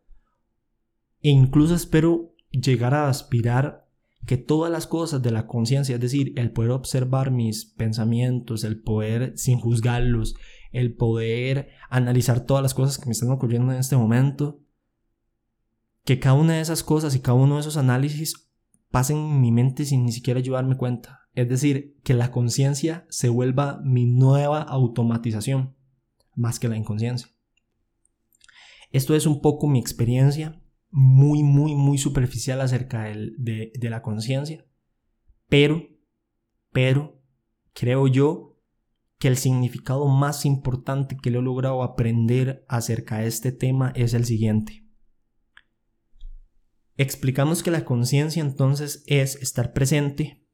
E 1.21 1.29
incluso 1.29 1.75
espero 1.75 2.35
llegar 2.51 2.93
a 2.93 3.09
aspirar 3.09 3.82
que 4.25 4.37
todas 4.37 4.71
las 4.71 4.87
cosas 4.87 5.21
de 5.21 5.31
la 5.31 5.47
conciencia, 5.47 5.95
es 5.95 6.01
decir, 6.01 6.33
el 6.37 6.51
poder 6.51 6.71
observar 6.71 7.31
mis 7.31 7.65
pensamientos, 7.65 8.63
el 8.63 8.81
poder 8.81 9.33
sin 9.37 9.59
juzgarlos, 9.59 10.35
el 10.71 10.95
poder 10.95 11.69
analizar 11.89 12.45
todas 12.45 12.63
las 12.63 12.73
cosas 12.73 12.97
que 12.97 13.05
me 13.05 13.11
están 13.11 13.31
ocurriendo 13.31 13.71
en 13.71 13.79
este 13.79 13.97
momento, 13.97 14.61
que 16.05 16.19
cada 16.19 16.35
una 16.35 16.53
de 16.53 16.61
esas 16.61 16.83
cosas 16.83 17.15
y 17.15 17.19
cada 17.19 17.35
uno 17.35 17.55
de 17.55 17.61
esos 17.61 17.77
análisis 17.77 18.49
pasen 18.91 19.17
en 19.17 19.41
mi 19.41 19.51
mente 19.51 19.85
sin 19.85 20.05
ni 20.05 20.11
siquiera 20.11 20.39
llevarme 20.39 20.77
cuenta. 20.77 21.21
Es 21.33 21.49
decir, 21.49 21.97
que 22.03 22.13
la 22.13 22.31
conciencia 22.31 23.05
se 23.09 23.29
vuelva 23.29 23.81
mi 23.83 24.05
nueva 24.05 24.61
automatización 24.61 25.75
más 26.35 26.59
que 26.59 26.67
la 26.67 26.77
inconsciencia. 26.77 27.29
Esto 28.91 29.15
es 29.15 29.25
un 29.25 29.41
poco 29.41 29.67
mi 29.67 29.79
experiencia, 29.79 30.61
muy, 30.93 31.43
muy, 31.43 31.75
muy 31.75 31.97
superficial 31.97 32.61
acerca 32.61 33.03
de, 33.03 33.71
de 33.73 33.89
la 33.89 34.01
conciencia, 34.01 34.65
pero, 35.49 35.87
pero, 36.71 37.19
creo 37.73 38.07
yo 38.07 38.61
que 39.17 39.27
el 39.27 39.37
significado 39.37 40.07
más 40.07 40.45
importante 40.45 41.17
que 41.17 41.31
le 41.31 41.39
he 41.39 41.41
logrado 41.41 41.81
aprender 41.81 42.63
acerca 42.67 43.19
de 43.19 43.27
este 43.27 43.51
tema 43.51 43.91
es 43.95 44.13
el 44.13 44.25
siguiente. 44.25 44.85
Explicamos 46.95 47.63
que 47.63 47.71
la 47.71 47.85
conciencia 47.85 48.41
entonces 48.41 49.03
es 49.07 49.35
estar 49.37 49.73
presente, 49.73 50.45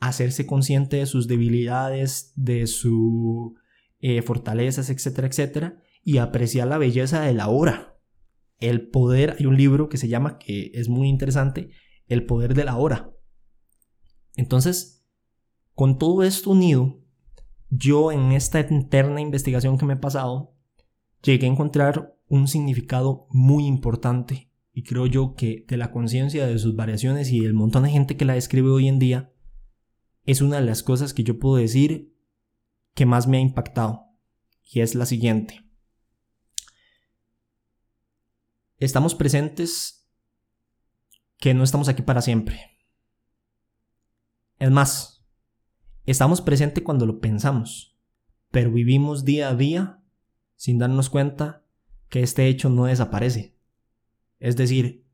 hacerse 0.00 0.46
consciente 0.46 0.96
de 0.96 1.06
sus 1.06 1.28
debilidades, 1.28 2.32
de 2.36 2.66
su 2.66 3.56
eh, 4.00 4.22
fortalezas, 4.22 4.88
etcétera, 4.88 5.28
etcétera, 5.28 5.82
y 6.02 6.18
apreciar 6.18 6.68
la 6.68 6.78
belleza 6.78 7.20
de 7.22 7.34
la 7.34 7.48
hora. 7.48 7.97
El 8.58 8.88
poder, 8.88 9.36
hay 9.38 9.46
un 9.46 9.56
libro 9.56 9.88
que 9.88 9.96
se 9.96 10.08
llama, 10.08 10.38
que 10.38 10.70
es 10.74 10.88
muy 10.88 11.08
interesante, 11.08 11.70
El 12.06 12.24
poder 12.24 12.54
de 12.54 12.64
la 12.64 12.76
hora. 12.76 13.12
Entonces, 14.34 15.04
con 15.74 15.98
todo 15.98 16.22
esto 16.22 16.50
unido, 16.50 17.00
yo 17.70 18.12
en 18.12 18.32
esta 18.32 18.60
interna 18.60 19.20
investigación 19.20 19.78
que 19.78 19.84
me 19.84 19.94
he 19.94 19.98
pasado, 19.98 20.56
llegué 21.22 21.46
a 21.46 21.50
encontrar 21.50 22.16
un 22.28 22.48
significado 22.48 23.26
muy 23.30 23.66
importante 23.66 24.50
y 24.72 24.84
creo 24.84 25.06
yo 25.06 25.34
que 25.34 25.64
de 25.68 25.76
la 25.76 25.90
conciencia 25.90 26.46
de 26.46 26.58
sus 26.58 26.76
variaciones 26.76 27.32
y 27.32 27.44
el 27.44 27.54
montón 27.54 27.82
de 27.82 27.90
gente 27.90 28.16
que 28.16 28.24
la 28.24 28.34
describe 28.34 28.70
hoy 28.70 28.88
en 28.88 28.98
día, 28.98 29.32
es 30.24 30.40
una 30.40 30.60
de 30.60 30.66
las 30.66 30.82
cosas 30.82 31.14
que 31.14 31.24
yo 31.24 31.38
puedo 31.38 31.56
decir 31.56 32.14
que 32.94 33.06
más 33.06 33.26
me 33.26 33.38
ha 33.38 33.40
impactado 33.40 34.06
y 34.62 34.80
es 34.80 34.94
la 34.94 35.06
siguiente. 35.06 35.67
Estamos 38.78 39.16
presentes 39.16 40.08
que 41.38 41.52
no 41.52 41.64
estamos 41.64 41.88
aquí 41.88 42.02
para 42.02 42.22
siempre. 42.22 42.60
Es 44.60 44.70
más, 44.70 45.26
estamos 46.06 46.40
presentes 46.40 46.84
cuando 46.84 47.04
lo 47.04 47.18
pensamos, 47.18 47.98
pero 48.52 48.70
vivimos 48.70 49.24
día 49.24 49.48
a 49.48 49.56
día 49.56 50.04
sin 50.54 50.78
darnos 50.78 51.10
cuenta 51.10 51.64
que 52.08 52.22
este 52.22 52.46
hecho 52.46 52.68
no 52.70 52.84
desaparece. 52.84 53.58
Es 54.38 54.56
decir, 54.56 55.08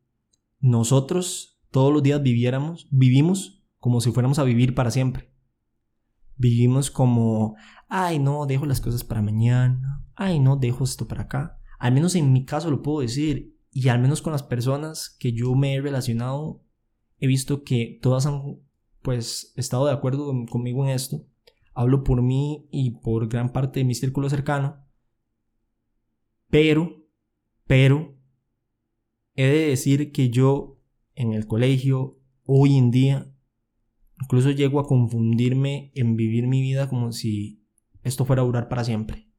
nosotros 0.60 1.58
todos 1.70 1.90
los 1.90 2.02
días 2.02 2.22
viviéramos, 2.22 2.86
vivimos 2.90 3.64
como 3.78 4.02
si 4.02 4.12
fuéramos 4.12 4.38
a 4.38 4.44
vivir 4.44 4.74
para 4.74 4.90
siempre. 4.90 5.32
Vivimos 6.36 6.90
como, 6.90 7.56
ay 7.88 8.18
no, 8.18 8.44
dejo 8.44 8.66
las 8.66 8.82
cosas 8.82 9.04
para 9.04 9.22
mañana, 9.22 10.04
ay 10.16 10.38
no, 10.38 10.56
dejo 10.56 10.84
esto 10.84 11.08
para 11.08 11.22
acá. 11.22 11.60
Al 11.78 11.92
menos 11.94 12.14
en 12.14 12.30
mi 12.30 12.44
caso 12.44 12.70
lo 12.70 12.82
puedo 12.82 13.00
decir, 13.00 13.53
y 13.76 13.88
al 13.88 14.00
menos 14.00 14.22
con 14.22 14.32
las 14.32 14.44
personas 14.44 15.10
que 15.18 15.32
yo 15.32 15.52
me 15.56 15.74
he 15.74 15.80
relacionado, 15.80 16.64
he 17.18 17.26
visto 17.26 17.64
que 17.64 17.98
todas 18.00 18.24
han 18.24 18.60
pues 19.02 19.52
estado 19.56 19.86
de 19.86 19.92
acuerdo 19.92 20.32
conmigo 20.48 20.84
en 20.84 20.92
esto. 20.92 21.26
Hablo 21.74 22.04
por 22.04 22.22
mí 22.22 22.68
y 22.70 22.92
por 23.00 23.28
gran 23.28 23.52
parte 23.52 23.80
de 23.80 23.84
mi 23.84 23.96
círculo 23.96 24.30
cercano. 24.30 24.86
Pero 26.48 27.04
Pero 27.66 28.16
he 29.34 29.46
de 29.46 29.66
decir 29.66 30.12
que 30.12 30.30
yo 30.30 30.80
en 31.16 31.32
el 31.32 31.48
colegio, 31.48 32.20
hoy 32.44 32.76
en 32.76 32.92
día, 32.92 33.34
incluso 34.22 34.52
llego 34.52 34.78
a 34.78 34.86
confundirme 34.86 35.90
en 35.96 36.14
vivir 36.14 36.46
mi 36.46 36.62
vida 36.62 36.88
como 36.88 37.10
si 37.10 37.66
esto 38.04 38.24
fuera 38.24 38.42
durar 38.42 38.68
para 38.68 38.84
siempre. 38.84 39.32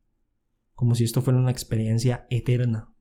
Como 0.74 0.94
si 0.94 1.06
esto 1.06 1.22
fuera 1.22 1.40
una 1.40 1.52
experiencia 1.52 2.28
eterna. 2.30 2.95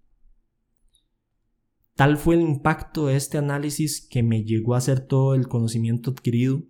Tal 1.95 2.17
fue 2.17 2.35
el 2.35 2.41
impacto 2.41 3.07
de 3.07 3.17
este 3.17 3.39
análisis 3.39 4.07
que 4.09 4.23
me 4.23 4.43
llegó 4.45 4.75
a 4.75 4.79
hacer 4.79 5.01
todo 5.01 5.35
el 5.35 5.47
conocimiento 5.49 6.11
adquirido 6.11 6.63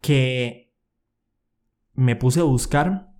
que 0.00 0.72
me 1.94 2.14
puse 2.14 2.40
a 2.40 2.44
buscar 2.44 3.14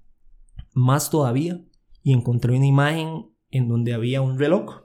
más 0.73 1.11
todavía 1.11 1.65
y 2.03 2.13
encontré 2.13 2.55
una 2.55 2.67
imagen 2.67 3.31
en 3.51 3.69
donde 3.69 3.95
había 3.95 4.21
un 4.21 4.39
reloj. 4.39 4.83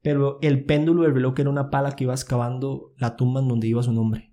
Pero 0.00 0.38
el 0.40 0.64
péndulo 0.64 1.02
del 1.02 1.14
reloj 1.14 1.34
era 1.40 1.50
una 1.50 1.70
pala 1.70 1.96
que 1.96 2.04
iba 2.04 2.14
excavando 2.14 2.94
la 2.96 3.16
tumba 3.16 3.40
en 3.40 3.48
donde 3.48 3.66
iba 3.66 3.82
su 3.82 3.92
nombre. 3.92 4.32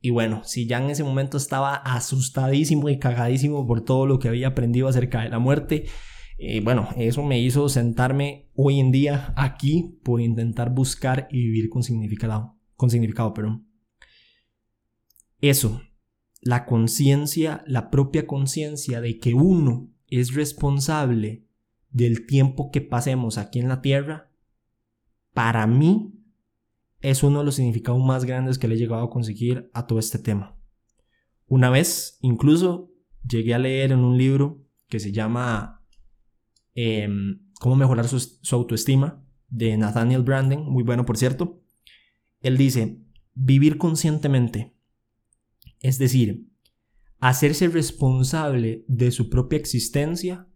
Y 0.00 0.10
bueno, 0.10 0.42
si 0.44 0.66
ya 0.66 0.82
en 0.82 0.90
ese 0.90 1.04
momento 1.04 1.36
estaba 1.36 1.74
asustadísimo 1.76 2.88
y 2.88 2.98
cagadísimo 2.98 3.66
por 3.66 3.84
todo 3.84 4.06
lo 4.06 4.18
que 4.18 4.28
había 4.28 4.48
aprendido 4.48 4.88
acerca 4.88 5.22
de 5.22 5.30
la 5.30 5.38
muerte, 5.38 5.86
bueno, 6.62 6.88
eso 6.96 7.22
me 7.22 7.40
hizo 7.40 7.68
sentarme 7.68 8.50
hoy 8.54 8.80
en 8.80 8.90
día 8.90 9.32
aquí 9.36 9.98
por 10.02 10.20
intentar 10.20 10.70
buscar 10.74 11.28
y 11.30 11.38
vivir 11.38 11.68
con 11.68 11.82
significado, 11.82 12.56
con 12.76 12.90
significado, 12.90 13.32
perdón. 13.32 13.66
Eso, 15.40 15.82
la 16.40 16.64
conciencia, 16.66 17.62
la 17.66 17.90
propia 17.90 18.26
conciencia 18.26 19.00
de 19.00 19.18
que 19.18 19.34
uno 19.34 19.90
es 20.08 20.34
responsable 20.34 21.46
del 21.90 22.26
tiempo 22.26 22.70
que 22.70 22.80
pasemos 22.80 23.38
aquí 23.38 23.58
en 23.58 23.68
la 23.68 23.80
Tierra, 23.82 24.30
para 25.32 25.66
mí 25.66 26.14
es 27.00 27.22
uno 27.22 27.40
de 27.40 27.44
los 27.44 27.56
significados 27.56 28.02
más 28.02 28.24
grandes 28.24 28.58
que 28.58 28.68
le 28.68 28.74
he 28.74 28.78
llegado 28.78 29.02
a 29.02 29.10
conseguir 29.10 29.70
a 29.74 29.86
todo 29.86 29.98
este 29.98 30.18
tema. 30.18 30.56
Una 31.46 31.70
vez, 31.70 32.18
incluso, 32.22 32.90
llegué 33.28 33.54
a 33.54 33.58
leer 33.58 33.92
en 33.92 34.00
un 34.00 34.16
libro 34.16 34.64
que 34.88 35.00
se 35.00 35.12
llama 35.12 35.81
em, 36.74 37.40
Cómo 37.60 37.76
mejorar 37.76 38.08
su, 38.08 38.18
su 38.18 38.56
autoestima, 38.56 39.24
de 39.48 39.76
Nathaniel 39.76 40.22
Branden, 40.22 40.64
muy 40.64 40.82
bueno 40.82 41.04
por 41.04 41.16
cierto. 41.16 41.62
Él 42.40 42.56
dice, 42.56 42.98
vivir 43.34 43.78
conscientemente 43.78 44.72
es 45.82 45.98
decir, 45.98 46.46
hacerse 47.18 47.68
responsable 47.68 48.84
de 48.86 49.10
su 49.10 49.28
propia 49.28 49.58
existencia 49.58 50.48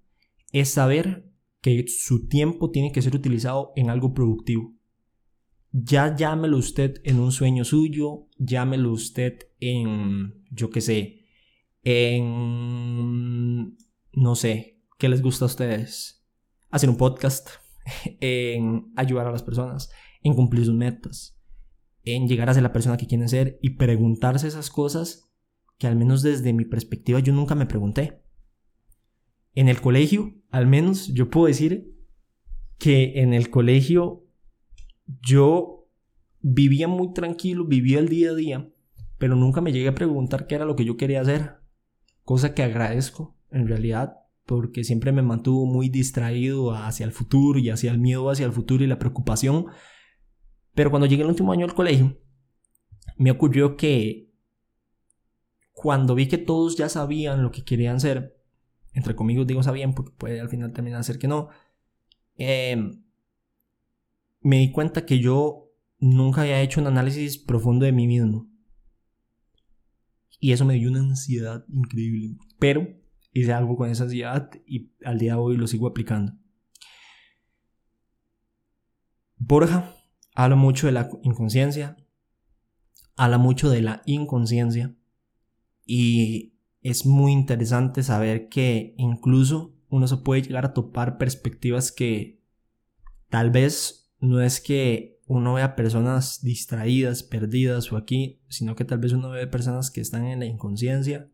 es 0.52 0.70
saber 0.70 1.28
que 1.60 1.86
su 1.88 2.28
tiempo 2.28 2.70
tiene 2.70 2.92
que 2.92 3.02
ser 3.02 3.16
utilizado 3.16 3.72
en 3.74 3.90
algo 3.90 4.14
productivo. 4.14 4.72
Ya 5.72 6.14
llámelo 6.14 6.56
usted 6.58 7.00
en 7.04 7.18
un 7.18 7.32
sueño 7.32 7.64
suyo, 7.64 8.28
llámelo 8.38 8.92
usted 8.92 9.36
en, 9.58 10.44
yo 10.50 10.70
qué 10.70 10.80
sé, 10.80 11.26
en, 11.82 13.76
no 14.12 14.36
sé, 14.36 14.75
¿qué 14.98 15.08
les 15.08 15.22
gusta 15.22 15.44
a 15.44 15.46
ustedes? 15.46 16.24
Hacer 16.70 16.88
un 16.88 16.96
podcast, 16.96 17.48
en 18.20 18.92
ayudar 18.96 19.26
a 19.26 19.32
las 19.32 19.42
personas, 19.42 19.90
en 20.22 20.34
cumplir 20.34 20.64
sus 20.64 20.74
metas, 20.74 21.38
en 22.02 22.28
llegar 22.28 22.48
a 22.48 22.54
ser 22.54 22.62
la 22.62 22.72
persona 22.72 22.96
que 22.96 23.06
quieren 23.06 23.28
ser 23.28 23.58
y 23.62 23.70
preguntarse 23.70 24.48
esas 24.48 24.70
cosas 24.70 25.30
que 25.78 25.86
al 25.86 25.96
menos 25.96 26.22
desde 26.22 26.52
mi 26.52 26.64
perspectiva 26.64 27.20
yo 27.20 27.32
nunca 27.32 27.54
me 27.54 27.66
pregunté. 27.66 28.22
En 29.54 29.68
el 29.68 29.80
colegio, 29.80 30.34
al 30.50 30.66
menos 30.66 31.08
yo 31.08 31.30
puedo 31.30 31.46
decir 31.46 31.94
que 32.78 33.20
en 33.20 33.34
el 33.34 33.50
colegio 33.50 34.26
yo 35.22 35.88
vivía 36.40 36.88
muy 36.88 37.12
tranquilo, 37.12 37.64
vivía 37.64 37.98
el 37.98 38.08
día 38.08 38.30
a 38.30 38.34
día, 38.34 38.70
pero 39.18 39.34
nunca 39.34 39.60
me 39.60 39.72
llegué 39.72 39.88
a 39.88 39.94
preguntar 39.94 40.46
qué 40.46 40.54
era 40.54 40.64
lo 40.64 40.76
que 40.76 40.84
yo 40.84 40.96
quería 40.96 41.20
hacer, 41.20 41.56
cosa 42.22 42.54
que 42.54 42.62
agradezco 42.62 43.36
en 43.50 43.66
realidad 43.66 44.25
porque 44.46 44.84
siempre 44.84 45.12
me 45.12 45.22
mantuvo 45.22 45.66
muy 45.66 45.88
distraído 45.88 46.72
hacia 46.72 47.04
el 47.04 47.12
futuro 47.12 47.58
y 47.58 47.70
hacia 47.70 47.90
el 47.90 47.98
miedo 47.98 48.30
hacia 48.30 48.46
el 48.46 48.52
futuro 48.52 48.82
y 48.84 48.86
la 48.86 48.98
preocupación 48.98 49.66
pero 50.76 50.90
cuando 50.90 51.06
llegué 51.06 51.22
el 51.22 51.30
último 51.30 51.52
año 51.52 51.64
al 51.64 51.74
colegio, 51.74 52.20
me 53.16 53.30
ocurrió 53.30 53.78
que 53.78 54.30
cuando 55.72 56.14
vi 56.14 56.28
que 56.28 56.36
todos 56.36 56.76
ya 56.76 56.90
sabían 56.90 57.42
lo 57.42 57.50
que 57.50 57.64
querían 57.64 57.98
ser, 57.98 58.38
entre 58.92 59.16
comillas 59.16 59.46
digo 59.46 59.62
sabían 59.62 59.94
porque 59.94 60.12
puede 60.12 60.38
al 60.38 60.50
final 60.50 60.74
terminar 60.74 61.02
ser 61.02 61.18
que 61.18 61.28
no, 61.28 61.48
em, 62.36 63.02
me 64.42 64.58
di 64.58 64.70
cuenta 64.70 65.06
que 65.06 65.18
yo 65.18 65.72
nunca 65.98 66.42
había 66.42 66.60
hecho 66.60 66.82
un 66.82 66.88
análisis 66.88 67.38
profundo 67.38 67.86
de 67.86 67.92
mí 67.92 68.06
mismo. 68.06 68.46
Y 70.38 70.52
eso 70.52 70.66
me 70.66 70.74
dio 70.74 70.90
una 70.90 71.00
ansiedad 71.00 71.64
increíble. 71.72 72.36
Pero 72.58 72.86
hice 73.40 73.52
algo 73.52 73.76
con 73.76 73.90
esa 73.90 74.04
ansiedad 74.04 74.50
y 74.66 74.92
al 75.04 75.18
día 75.18 75.34
de 75.34 75.38
hoy 75.38 75.56
lo 75.56 75.66
sigo 75.66 75.86
aplicando. 75.86 76.32
Borja 79.36 79.94
habla 80.34 80.56
mucho 80.56 80.86
de 80.86 80.92
la 80.92 81.10
inconsciencia, 81.22 81.96
habla 83.16 83.38
mucho 83.38 83.70
de 83.70 83.82
la 83.82 84.02
inconsciencia 84.06 84.94
y 85.84 86.54
es 86.80 87.04
muy 87.04 87.32
interesante 87.32 88.02
saber 88.02 88.48
que 88.48 88.94
incluso 88.96 89.74
uno 89.88 90.08
se 90.08 90.16
puede 90.16 90.42
llegar 90.42 90.64
a 90.64 90.74
topar 90.74 91.18
perspectivas 91.18 91.92
que 91.92 92.42
tal 93.28 93.50
vez 93.50 94.12
no 94.20 94.40
es 94.40 94.60
que 94.60 95.20
uno 95.26 95.54
vea 95.54 95.76
personas 95.76 96.42
distraídas, 96.42 97.22
perdidas 97.22 97.92
o 97.92 97.96
aquí, 97.96 98.40
sino 98.48 98.76
que 98.76 98.84
tal 98.84 98.98
vez 98.98 99.12
uno 99.12 99.30
ve 99.30 99.46
personas 99.46 99.90
que 99.90 100.00
están 100.00 100.24
en 100.24 100.40
la 100.40 100.46
inconsciencia. 100.46 101.30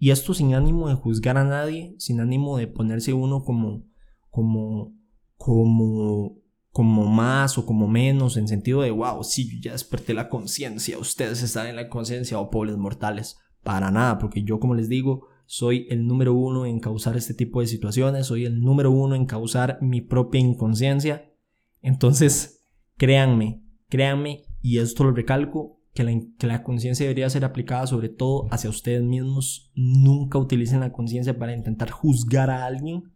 Y 0.00 0.10
esto 0.10 0.34
sin 0.34 0.54
ánimo 0.54 0.88
de 0.88 0.96
juzgar 0.96 1.38
a 1.38 1.44
nadie, 1.44 1.94
sin 1.98 2.18
ánimo 2.18 2.56
de 2.56 2.66
ponerse 2.66 3.12
uno 3.12 3.44
como, 3.44 3.84
como, 4.30 4.92
como 5.36 6.40
como 6.70 7.06
más 7.06 7.58
o 7.58 7.66
como 7.66 7.88
menos, 7.88 8.36
en 8.36 8.46
sentido 8.46 8.82
de, 8.82 8.90
wow, 8.90 9.24
sí, 9.24 9.60
ya 9.60 9.72
desperté 9.72 10.14
la 10.14 10.28
conciencia, 10.28 10.98
ustedes 10.98 11.42
están 11.42 11.66
en 11.66 11.76
la 11.76 11.88
conciencia 11.88 12.38
o 12.38 12.42
oh, 12.42 12.50
pobres 12.50 12.76
mortales. 12.76 13.38
Para 13.62 13.90
nada, 13.90 14.18
porque 14.18 14.42
yo, 14.42 14.58
como 14.58 14.74
les 14.74 14.88
digo, 14.88 15.26
soy 15.44 15.86
el 15.90 16.06
número 16.06 16.32
uno 16.32 16.64
en 16.64 16.80
causar 16.80 17.16
este 17.16 17.34
tipo 17.34 17.60
de 17.60 17.66
situaciones, 17.66 18.26
soy 18.26 18.46
el 18.46 18.60
número 18.60 18.90
uno 18.90 19.14
en 19.14 19.26
causar 19.26 19.78
mi 19.82 20.00
propia 20.00 20.40
inconsciencia. 20.40 21.30
Entonces, 21.82 22.64
créanme, 22.96 23.62
créanme, 23.88 24.44
y 24.62 24.78
esto 24.78 25.04
lo 25.04 25.12
recalco, 25.12 25.79
que 25.92 26.04
la, 26.04 26.12
que 26.38 26.46
la 26.46 26.62
conciencia 26.62 27.04
debería 27.04 27.30
ser 27.30 27.44
aplicada 27.44 27.86
sobre 27.86 28.08
todo 28.08 28.46
hacia 28.50 28.70
ustedes 28.70 29.02
mismos. 29.02 29.70
Nunca 29.74 30.38
utilicen 30.38 30.80
la 30.80 30.92
conciencia 30.92 31.38
para 31.38 31.54
intentar 31.54 31.90
juzgar 31.90 32.50
a 32.50 32.64
alguien. 32.64 33.12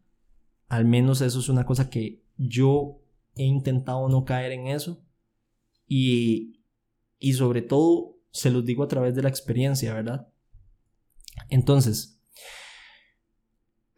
Al 0.69 0.85
menos 0.85 1.21
eso 1.21 1.39
es 1.39 1.49
una 1.49 1.67
cosa 1.67 1.91
que 1.91 2.23
yo 2.37 3.01
he 3.37 3.45
intentado 3.45 4.09
no 4.09 4.25
caer 4.25 4.53
en 4.53 4.67
eso 4.69 5.05
y, 5.87 6.63
y 7.19 7.35
sobre 7.35 7.63
todo 7.63 8.17
se 8.31 8.51
los 8.51 8.65
digo 8.65 8.83
a 8.83 8.89
través 8.89 9.15
de 9.15 9.23
la 9.23 9.29
experiencia, 9.29 9.95
¿verdad? 9.95 10.29
Entonces, 11.51 12.21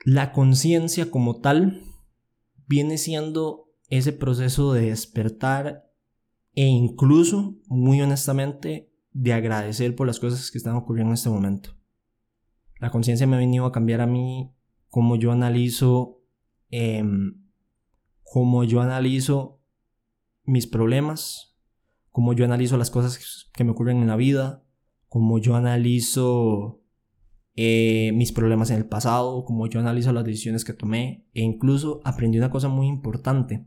la 0.05 0.33
conciencia 0.33 1.11
como 1.11 1.41
tal 1.41 1.83
viene 2.67 2.99
siendo 2.99 3.73
ese 3.89 4.13
proceso 4.13 4.73
de 4.73 4.91
despertar 4.91 5.86
e 6.57 6.65
incluso, 6.65 7.55
muy 7.69 8.03
honestamente, 8.03 8.91
de 9.13 9.33
agradecer 9.33 9.95
por 9.95 10.09
las 10.09 10.19
cosas 10.19 10.51
que 10.51 10.59
están 10.59 10.75
ocurriendo 10.75 11.11
en 11.11 11.15
este 11.15 11.31
momento. 11.31 11.77
La 12.81 12.91
conciencia 12.91 13.27
me 13.27 13.37
ha 13.37 13.39
venido 13.39 13.67
a 13.67 13.73
cambiar 13.73 14.01
a 14.01 14.07
mí 14.07 14.53
como 14.89 15.17
yo 15.17 15.31
analizo 15.31 16.23
eh, 16.71 17.05
cómo 18.25 18.65
yo 18.65 18.81
analizo 18.81 19.63
mis 20.45 20.67
problemas, 20.67 21.57
cómo 22.11 22.33
yo 22.33 22.45
analizo 22.45 22.77
las 22.77 22.91
cosas 22.91 23.51
que 23.53 23.65
me 23.65 23.71
ocurren 23.71 23.99
en 23.99 24.09
la 24.09 24.17
vida, 24.17 24.65
cómo 25.09 25.39
yo 25.39 25.57
analizo 25.57 26.83
eh, 27.55 28.13
mis 28.15 28.33
problemas 28.33 28.71
en 28.71 28.77
el 28.77 28.87
pasado, 28.87 29.45
cómo 29.45 29.67
yo 29.67 29.81
analizo 29.81 30.13
las 30.13 30.25
decisiones 30.25 30.65
que 30.65 30.73
tomé 30.73 31.27
e 31.35 31.43
incluso 31.43 32.01
aprendí 32.05 32.39
una 32.39 32.51
cosa 32.51 32.69
muy 32.69 32.87
importante. 32.87 33.67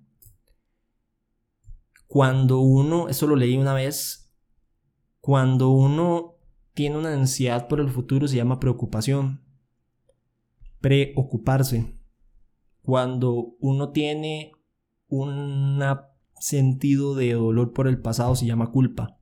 Cuando 2.10 2.60
uno, 2.60 3.08
eso 3.08 3.28
lo 3.28 3.36
leí 3.36 3.56
una 3.56 3.76
vez, 3.76 4.36
cuando 5.20 5.70
uno 5.70 6.38
tiene 6.74 6.98
una 6.98 7.14
ansiedad 7.14 7.68
por 7.68 7.80
el 7.80 7.92
futuro 7.92 8.28
se 8.28 8.36
llama 8.36 8.60
preocupación, 8.60 9.44
preocuparse 10.82 12.00
cuando 12.82 13.56
uno 13.60 13.92
tiene 13.92 14.54
un 15.08 15.84
sentido 16.40 17.14
de 17.14 17.34
dolor 17.34 17.74
por 17.74 17.88
el 17.88 18.02
pasado 18.02 18.36
se 18.36 18.48
llama 18.48 18.72
culpa. 18.72 19.20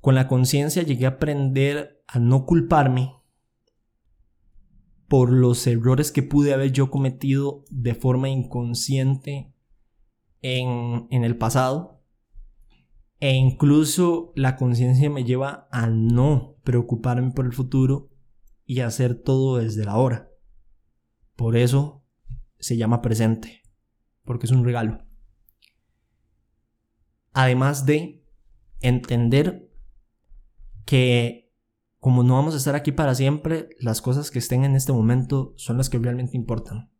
Con 0.00 0.14
la 0.14 0.28
conciencia 0.28 0.84
llegué 0.84 1.06
a 1.06 1.16
aprender 1.18 2.04
a 2.06 2.20
no 2.20 2.46
culparme 2.46 3.12
por 5.08 5.32
los 5.32 5.66
errores 5.66 6.12
que 6.12 6.22
pude 6.22 6.54
haber 6.54 6.70
yo 6.70 6.92
cometido 6.92 7.64
de 7.70 7.96
forma 7.96 8.28
inconsciente 8.28 9.55
en, 10.54 11.24
el 11.24 11.36
pasado. 11.36 12.02
E 13.18 13.32
incluso 13.32 14.32
la 14.36 14.56
conciencia 14.56 15.10
me 15.10 15.24
lleva 15.24 15.68
a 15.72 15.88
no 15.88 16.56
preocuparme 16.62 17.32
por 17.32 17.46
el 17.46 17.52
futuro 17.52 18.10
y 18.64 18.80
hacer 18.80 19.22
todo 19.22 19.58
desde 19.58 19.84
la 19.84 19.96
hora. 19.96 20.30
Por 21.34 21.56
eso 21.56 22.04
se 22.58 22.76
llama 22.76 23.02
presente, 23.02 23.62
porque 24.24 24.46
es 24.46 24.52
un 24.52 24.64
regalo. 24.64 25.04
Además 27.32 27.86
de 27.86 28.24
entender 28.80 29.70
que 30.84 31.46
como 31.98 32.22
no 32.22 32.34
vamos 32.34 32.54
a 32.54 32.58
estar 32.58 32.76
aquí 32.76 32.92
para 32.92 33.14
siempre, 33.14 33.70
las 33.80 34.00
cosas 34.00 34.30
que 34.30 34.38
estén 34.38 34.64
en 34.64 34.76
este 34.76 34.92
momento 34.92 35.54
son 35.56 35.76
las 35.76 35.90
que 35.90 35.98
realmente 35.98 36.36
importan. 36.36 36.90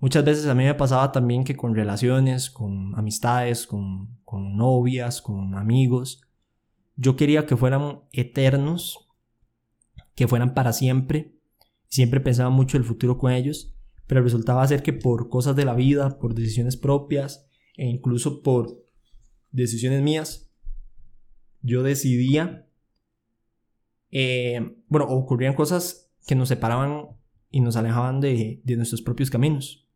Muchas 0.00 0.24
veces 0.24 0.46
a 0.46 0.54
mí 0.54 0.64
me 0.64 0.74
pasaba 0.74 1.12
también 1.12 1.44
que 1.44 1.56
con 1.56 1.74
relaciones, 1.74 2.50
con 2.50 2.98
amistades, 2.98 3.66
con, 3.66 4.18
con 4.24 4.56
novias, 4.56 5.20
con 5.20 5.54
amigos, 5.54 6.22
yo 6.96 7.16
quería 7.16 7.46
que 7.46 7.56
fueran 7.56 8.00
eternos, 8.12 9.10
que 10.14 10.26
fueran 10.26 10.54
para 10.54 10.72
siempre. 10.72 11.34
Siempre 11.88 12.20
pensaba 12.20 12.50
mucho 12.50 12.76
el 12.76 12.84
futuro 12.84 13.18
con 13.18 13.32
ellos, 13.32 13.74
pero 14.06 14.22
resultaba 14.22 14.66
ser 14.66 14.82
que 14.82 14.92
por 14.92 15.28
cosas 15.28 15.54
de 15.54 15.64
la 15.64 15.74
vida, 15.74 16.18
por 16.18 16.34
decisiones 16.34 16.76
propias 16.76 17.48
e 17.76 17.86
incluso 17.86 18.42
por 18.42 18.84
decisiones 19.50 20.02
mías, 20.02 20.50
yo 21.62 21.82
decidía, 21.82 22.66
eh, 24.10 24.76
bueno, 24.88 25.06
ocurrían 25.08 25.54
cosas 25.54 26.10
que 26.26 26.34
nos 26.34 26.48
separaban 26.48 27.08
y 27.50 27.60
nos 27.60 27.76
alejaban 27.76 28.20
de, 28.20 28.60
de 28.64 28.76
nuestros 28.76 29.02
propios 29.02 29.30
caminos. 29.30 29.89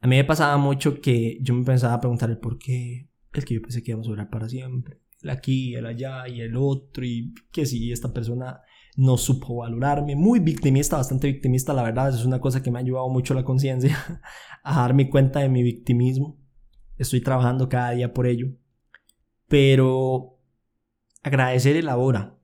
A 0.00 0.06
mí 0.06 0.16
me 0.16 0.24
pasaba 0.24 0.56
mucho 0.56 1.00
que 1.00 1.38
yo 1.42 1.54
me 1.54 1.64
pensaba 1.64 2.00
preguntar 2.00 2.30
el 2.30 2.38
por 2.38 2.58
qué. 2.58 3.10
Es 3.32 3.44
que 3.44 3.54
yo 3.54 3.62
pensé 3.62 3.82
que 3.82 3.90
íbamos 3.90 4.06
a 4.06 4.10
durar 4.10 4.30
para 4.30 4.48
siempre. 4.48 5.00
El 5.22 5.30
aquí, 5.30 5.74
el 5.74 5.86
allá 5.86 6.26
y 6.26 6.40
el 6.40 6.56
otro. 6.56 7.04
Y 7.04 7.34
que 7.52 7.66
si 7.66 7.92
esta 7.92 8.12
persona 8.12 8.62
no 8.96 9.16
supo 9.16 9.56
valorarme. 9.56 10.16
Muy 10.16 10.40
victimista, 10.40 10.96
bastante 10.96 11.26
victimista, 11.26 11.72
la 11.72 11.82
verdad. 11.82 12.10
Es 12.10 12.24
una 12.24 12.40
cosa 12.40 12.62
que 12.62 12.70
me 12.70 12.78
ha 12.78 12.82
ayudado 12.82 13.08
mucho 13.08 13.34
la 13.34 13.44
conciencia 13.44 14.22
a 14.62 14.80
darme 14.80 15.10
cuenta 15.10 15.40
de 15.40 15.48
mi 15.48 15.62
victimismo. 15.62 16.38
Estoy 16.96 17.20
trabajando 17.20 17.68
cada 17.68 17.92
día 17.92 18.12
por 18.12 18.26
ello. 18.26 18.48
Pero 19.48 20.38
agradecer 21.22 21.76
el 21.76 21.88
ahora. 21.88 22.38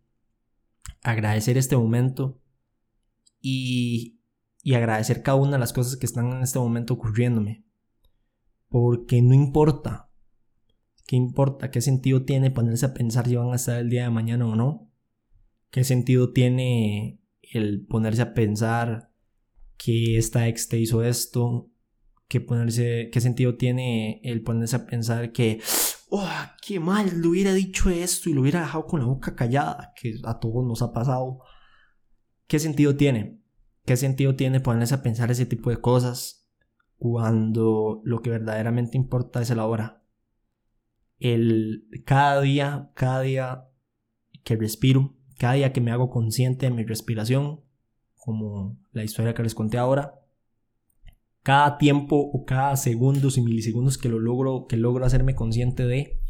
Agradecer 1.03 1.57
este 1.57 1.77
momento. 1.77 2.41
Y 3.41 4.16
y 4.67 4.75
agradecer 4.75 5.23
cada 5.23 5.37
una 5.37 5.53
de 5.53 5.59
las 5.61 5.73
cosas 5.73 5.97
que 5.97 6.07
están 6.07 6.33
en 6.33 6.43
este 6.43 6.59
momento 6.59 6.95
ocurriéndome. 6.95 7.65
Porque 8.69 9.23
no 9.23 9.33
importa. 9.33 10.11
¿Qué 11.07 11.15
importa? 11.15 11.71
¿Qué 11.71 11.81
sentido 11.81 12.25
tiene 12.25 12.51
ponerse 12.51 12.85
a 12.85 12.93
pensar 12.93 13.29
si 13.29 13.37
van 13.37 13.53
a 13.53 13.55
estar 13.55 13.79
el 13.79 13.91
día 13.91 14.03
de 14.03 14.11
mañana 14.11 14.45
o 14.45 14.57
no? 14.57 14.91
¿Qué 15.71 15.85
sentido 15.85 16.33
tiene 16.33 17.21
el 17.43 17.87
ponerse 17.87 18.23
a 18.23 18.35
pensar 18.35 19.13
que 19.77 20.19
esta 20.19 20.49
ex 20.49 20.67
te 20.67 20.81
hizo 20.81 21.05
esto? 21.05 21.71
¿Qué, 22.27 22.41
ponerse, 22.41 23.09
¿Qué 23.13 23.21
sentido 23.21 23.57
tiene 23.57 24.21
el 24.25 24.43
ponerse 24.43 24.75
a 24.75 24.87
pensar 24.87 25.31
que, 25.31 25.61
oh, 26.09 26.29
qué 26.61 26.81
mal, 26.81 27.21
le 27.23 27.29
hubiera 27.29 27.55
dicho 27.55 27.89
esto 27.89 28.31
y 28.31 28.33
lo 28.35 28.41
hubiera 28.41 28.63
dejado 28.63 28.87
con 28.87 28.99
la 28.99 29.07
boca 29.07 29.37
callada, 29.37 29.93
que 29.95 30.17
a 30.25 30.41
todos 30.41 30.67
nos 30.67 30.83
ha 30.83 30.93
pasado? 30.93 31.39
¿Qué 32.49 32.59
sentido 32.59 32.97
tiene? 32.97 33.46
¿Qué 33.87 33.97
sentido 33.97 34.35
tiene 34.35 34.59
ponerse 34.59 34.97
a 34.97 35.03
pensar 35.03 35.31
ese 35.31 35.47
tipo 35.47 35.71
de 35.71 35.81
cosas 35.81 36.45
cuando 36.99 38.01
lo 38.05 38.21
que 38.21 38.31
verdaderamente 38.31 38.97
importa 38.97 39.41
es 39.41 39.51
el 39.51 39.61
ahora? 39.61 40.03
El 41.21 41.89
cada 42.05 42.41
día, 42.41 42.91
cada 42.95 43.21
día 43.21 43.69
que 44.43 44.57
respiro, 44.57 45.15
cada 45.39 45.55
día 45.55 45.73
que 45.73 45.81
me 45.81 45.93
hago 45.93 46.11
consciente 46.11 46.67
de 46.67 46.73
mi 46.73 46.83
respiración, 46.83 47.61
como 48.17 48.77
la 48.91 49.05
historia 49.05 49.35
que 49.35 49.45
les 49.45 49.55
conté 49.55 49.79
ahora, 49.79 50.21
cada 51.45 51.79
tiempo 51.79 52.17
o 52.17 52.45
cada 52.45 52.77
segundos 52.77 53.39
y 53.39 53.41
milisegundos 53.41 53.99
que 53.99 54.09
lo 54.09 54.19
logro, 54.19 54.67
que 54.67 54.77
logro 54.77 55.05
hacerme 55.05 55.37
consciente 55.37 55.87
de, 55.87 56.21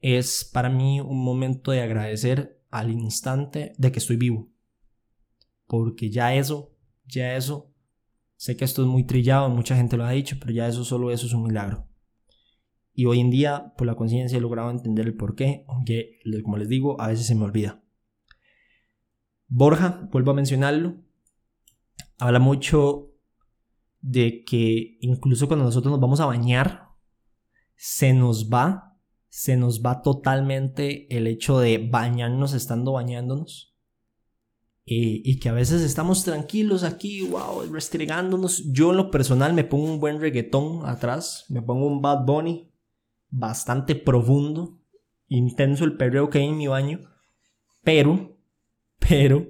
es 0.00 0.48
para 0.52 0.68
mí 0.68 1.00
un 1.00 1.18
momento 1.18 1.72
de 1.72 1.82
agradecer 1.82 2.62
al 2.70 2.92
instante 2.92 3.72
de 3.76 3.90
que 3.90 3.98
estoy 3.98 4.16
vivo 4.16 4.52
porque 5.68 6.10
ya 6.10 6.34
eso, 6.34 6.74
ya 7.06 7.36
eso, 7.36 7.72
sé 8.36 8.56
que 8.56 8.64
esto 8.64 8.82
es 8.82 8.88
muy 8.88 9.04
trillado, 9.04 9.48
mucha 9.50 9.76
gente 9.76 9.96
lo 9.96 10.04
ha 10.04 10.10
dicho, 10.10 10.36
pero 10.40 10.52
ya 10.52 10.66
eso, 10.66 10.84
solo 10.84 11.12
eso 11.12 11.26
es 11.26 11.34
un 11.34 11.44
milagro. 11.44 11.86
Y 12.92 13.04
hoy 13.04 13.20
en 13.20 13.30
día, 13.30 13.74
por 13.76 13.86
la 13.86 13.94
conciencia, 13.94 14.38
he 14.38 14.40
logrado 14.40 14.70
entender 14.70 15.06
el 15.06 15.14
por 15.14 15.36
qué, 15.36 15.64
aunque, 15.68 16.18
como 16.42 16.56
les 16.56 16.68
digo, 16.68 17.00
a 17.00 17.08
veces 17.08 17.26
se 17.26 17.36
me 17.36 17.44
olvida. 17.44 17.84
Borja, 19.46 20.08
vuelvo 20.10 20.32
a 20.32 20.34
mencionarlo, 20.34 20.96
habla 22.18 22.38
mucho 22.38 23.12
de 24.00 24.42
que 24.44 24.96
incluso 25.00 25.48
cuando 25.48 25.66
nosotros 25.66 25.92
nos 25.92 26.00
vamos 26.00 26.20
a 26.20 26.26
bañar, 26.26 26.88
se 27.76 28.14
nos 28.14 28.50
va, 28.50 28.98
se 29.28 29.56
nos 29.56 29.82
va 29.84 30.02
totalmente 30.02 31.14
el 31.14 31.26
hecho 31.26 31.60
de 31.60 31.78
bañarnos 31.78 32.54
estando 32.54 32.92
bañándonos 32.92 33.67
y 34.90 35.38
que 35.38 35.48
a 35.48 35.52
veces 35.52 35.82
estamos 35.82 36.24
tranquilos 36.24 36.82
aquí, 36.82 37.22
wow, 37.22 37.62
restregándonos. 37.70 38.72
Yo 38.72 38.90
en 38.90 38.96
lo 38.96 39.10
personal 39.10 39.52
me 39.52 39.64
pongo 39.64 39.84
un 39.84 40.00
buen 40.00 40.20
reggaetón 40.20 40.86
atrás, 40.86 41.44
me 41.48 41.60
pongo 41.60 41.86
un 41.86 42.00
Bad 42.00 42.24
Bunny 42.24 42.70
bastante 43.30 43.94
profundo, 43.94 44.80
intenso 45.26 45.84
el 45.84 45.96
perreo 45.96 46.30
que 46.30 46.38
hay 46.38 46.46
en 46.46 46.56
mi 46.56 46.66
baño, 46.66 47.00
pero, 47.82 48.36
pero, 48.98 49.46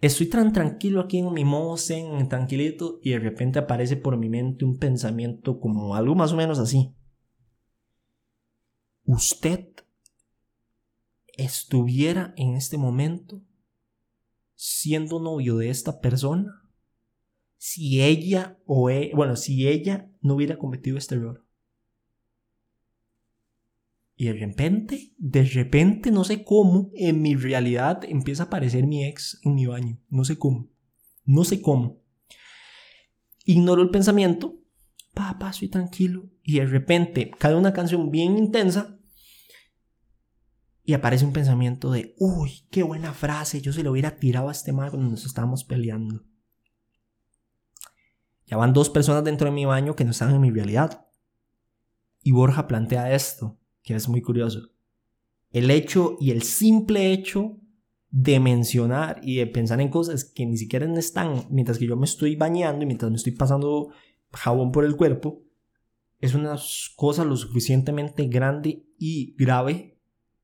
estoy 0.00 0.26
tan 0.26 0.52
tranquilo 0.52 1.00
aquí 1.00 1.18
en 1.18 1.32
mi 1.32 1.44
modo 1.44 1.76
zen, 1.76 2.28
tranquilito, 2.28 2.98
y 3.02 3.10
de 3.10 3.20
repente 3.20 3.58
aparece 3.58 3.96
por 3.96 4.16
mi 4.16 4.28
mente 4.28 4.64
un 4.64 4.78
pensamiento 4.78 5.60
como 5.60 5.94
algo 5.94 6.14
más 6.14 6.32
o 6.32 6.36
menos 6.36 6.58
así. 6.58 6.94
Usted 9.04 9.68
estuviera 11.36 12.34
en 12.36 12.54
este 12.54 12.78
momento 12.78 13.42
siendo 14.64 15.18
novio 15.18 15.56
de 15.56 15.70
esta 15.70 16.00
persona 16.00 16.62
si 17.56 18.00
ella 18.00 18.58
o 18.64 18.90
e, 18.90 19.10
bueno, 19.12 19.34
si 19.34 19.66
ella 19.66 20.08
no 20.20 20.34
hubiera 20.34 20.56
cometido 20.56 20.96
este 20.96 21.16
error. 21.16 21.44
Y 24.14 24.26
de 24.26 24.34
repente, 24.34 25.14
de 25.18 25.42
repente, 25.42 26.12
no 26.12 26.22
sé 26.22 26.44
cómo, 26.44 26.92
en 26.94 27.22
mi 27.22 27.34
realidad 27.34 28.04
empieza 28.04 28.44
a 28.44 28.46
aparecer 28.46 28.86
mi 28.86 29.04
ex 29.04 29.40
en 29.42 29.56
mi 29.56 29.66
baño. 29.66 29.98
No 30.08 30.24
sé 30.24 30.38
cómo. 30.38 30.70
No 31.24 31.42
sé 31.42 31.60
cómo. 31.60 32.00
Ignoro 33.44 33.82
el 33.82 33.90
pensamiento. 33.90 34.60
Papá, 35.12 35.52
soy 35.52 35.68
tranquilo. 35.68 36.30
Y 36.44 36.60
de 36.60 36.66
repente 36.66 37.32
cae 37.36 37.56
una 37.56 37.72
canción 37.72 38.12
bien 38.12 38.38
intensa 38.38 38.96
y 40.84 40.94
aparece 40.94 41.24
un 41.24 41.32
pensamiento 41.32 41.90
de, 41.90 42.14
uy, 42.18 42.66
qué 42.70 42.82
buena 42.82 43.12
frase, 43.12 43.60
yo 43.60 43.72
se 43.72 43.82
lo 43.82 43.92
hubiera 43.92 44.16
tirado 44.16 44.48
a 44.48 44.52
este 44.52 44.72
mago 44.72 44.92
cuando 44.92 45.10
nos 45.10 45.24
estábamos 45.24 45.64
peleando. 45.64 46.24
Ya 48.46 48.56
van 48.56 48.72
dos 48.72 48.90
personas 48.90 49.24
dentro 49.24 49.46
de 49.46 49.54
mi 49.54 49.64
baño 49.64 49.94
que 49.94 50.04
no 50.04 50.10
están 50.10 50.34
en 50.34 50.40
mi 50.40 50.50
realidad. 50.50 51.06
Y 52.22 52.32
Borja 52.32 52.66
plantea 52.66 53.14
esto, 53.14 53.58
que 53.82 53.94
es 53.94 54.08
muy 54.08 54.22
curioso. 54.22 54.70
El 55.50 55.70
hecho 55.70 56.16
y 56.20 56.32
el 56.32 56.42
simple 56.42 57.12
hecho 57.12 57.58
de 58.10 58.40
mencionar 58.40 59.20
y 59.22 59.36
de 59.36 59.46
pensar 59.46 59.80
en 59.80 59.88
cosas 59.88 60.24
que 60.24 60.44
ni 60.44 60.56
siquiera 60.56 60.86
están 60.98 61.46
mientras 61.50 61.78
que 61.78 61.86
yo 61.86 61.96
me 61.96 62.04
estoy 62.04 62.36
bañando 62.36 62.82
y 62.82 62.86
mientras 62.86 63.10
me 63.10 63.16
estoy 63.16 63.32
pasando 63.32 63.90
jabón 64.32 64.72
por 64.72 64.84
el 64.84 64.96
cuerpo, 64.96 65.42
es 66.18 66.34
una 66.34 66.56
cosa 66.96 67.24
lo 67.24 67.36
suficientemente 67.36 68.26
grande 68.26 68.86
y 68.98 69.34
grave 69.36 69.91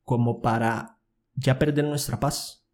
como 0.08 0.40
para 0.40 0.98
ya 1.34 1.58
perder 1.58 1.84
nuestra 1.84 2.18
paz. 2.18 2.66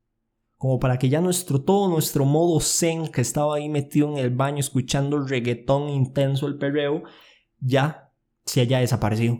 Como 0.56 0.78
para 0.78 1.00
que 1.00 1.08
ya 1.08 1.20
nuestro, 1.20 1.60
todo 1.60 1.88
nuestro 1.88 2.24
modo 2.24 2.60
zen 2.60 3.08
que 3.08 3.22
estaba 3.22 3.56
ahí 3.56 3.68
metido 3.68 4.08
en 4.08 4.18
el 4.18 4.30
baño 4.30 4.60
escuchando 4.60 5.16
el 5.16 5.28
reggaetón 5.28 5.88
intenso, 5.88 6.46
el 6.46 6.58
perreo, 6.58 7.02
ya 7.58 8.12
se 8.44 8.60
haya 8.60 8.78
desaparecido. 8.78 9.38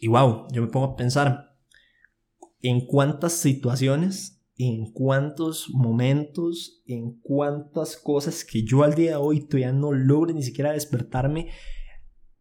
Y 0.00 0.08
wow, 0.08 0.48
yo 0.50 0.62
me 0.62 0.68
pongo 0.68 0.86
a 0.86 0.96
pensar 0.96 1.56
en 2.60 2.84
cuántas 2.86 3.34
situaciones, 3.34 4.44
en 4.56 4.92
cuántos 4.92 5.70
momentos, 5.70 6.82
en 6.86 7.20
cuántas 7.20 7.96
cosas 7.96 8.44
que 8.44 8.64
yo 8.64 8.82
al 8.82 8.96
día 8.96 9.12
de 9.12 9.16
hoy 9.16 9.46
todavía 9.46 9.72
no 9.72 9.92
logro 9.92 10.32
ni 10.32 10.42
siquiera 10.42 10.72
despertarme, 10.72 11.50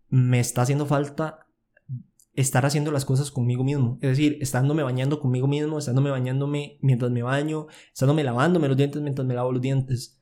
me 0.10 0.40
está 0.40 0.64
haciendo 0.64 0.88
falta 0.88 1.45
estar 2.36 2.66
haciendo 2.66 2.92
las 2.92 3.06
cosas 3.06 3.32
conmigo 3.32 3.64
mismo. 3.64 3.98
Es 4.02 4.10
decir, 4.10 4.38
estándome 4.42 4.84
bañando 4.84 5.20
conmigo 5.20 5.48
mismo, 5.48 5.80
estándome 5.80 6.10
bañándome 6.10 6.78
mientras 6.82 7.12
me 7.12 7.24
baño, 7.24 7.68
estándome 7.94 8.24
lavándome 8.24 8.68
los 8.68 8.78
dientes 8.78 9.02
mientras 9.02 9.28
me 9.28 9.34
lavo 9.34 9.52
los 9.52 9.62
dientes. 9.62 10.20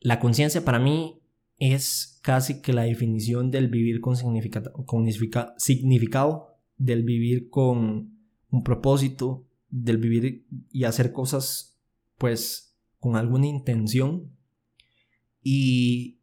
La 0.00 0.20
conciencia 0.20 0.64
para 0.64 0.78
mí 0.78 1.20
es 1.58 2.20
casi 2.22 2.60
que 2.60 2.72
la 2.72 2.82
definición 2.82 3.50
del 3.50 3.68
vivir 3.68 4.00
con, 4.00 4.16
con 4.84 5.06
significado, 5.58 6.56
del 6.76 7.02
vivir 7.02 7.48
con 7.50 8.18
un 8.50 8.62
propósito, 8.64 9.46
del 9.68 9.98
vivir 9.98 10.46
y 10.70 10.84
hacer 10.84 11.12
cosas 11.12 11.78
pues 12.16 12.76
con 12.98 13.16
alguna 13.16 13.46
intención. 13.46 14.32
Y, 15.42 16.17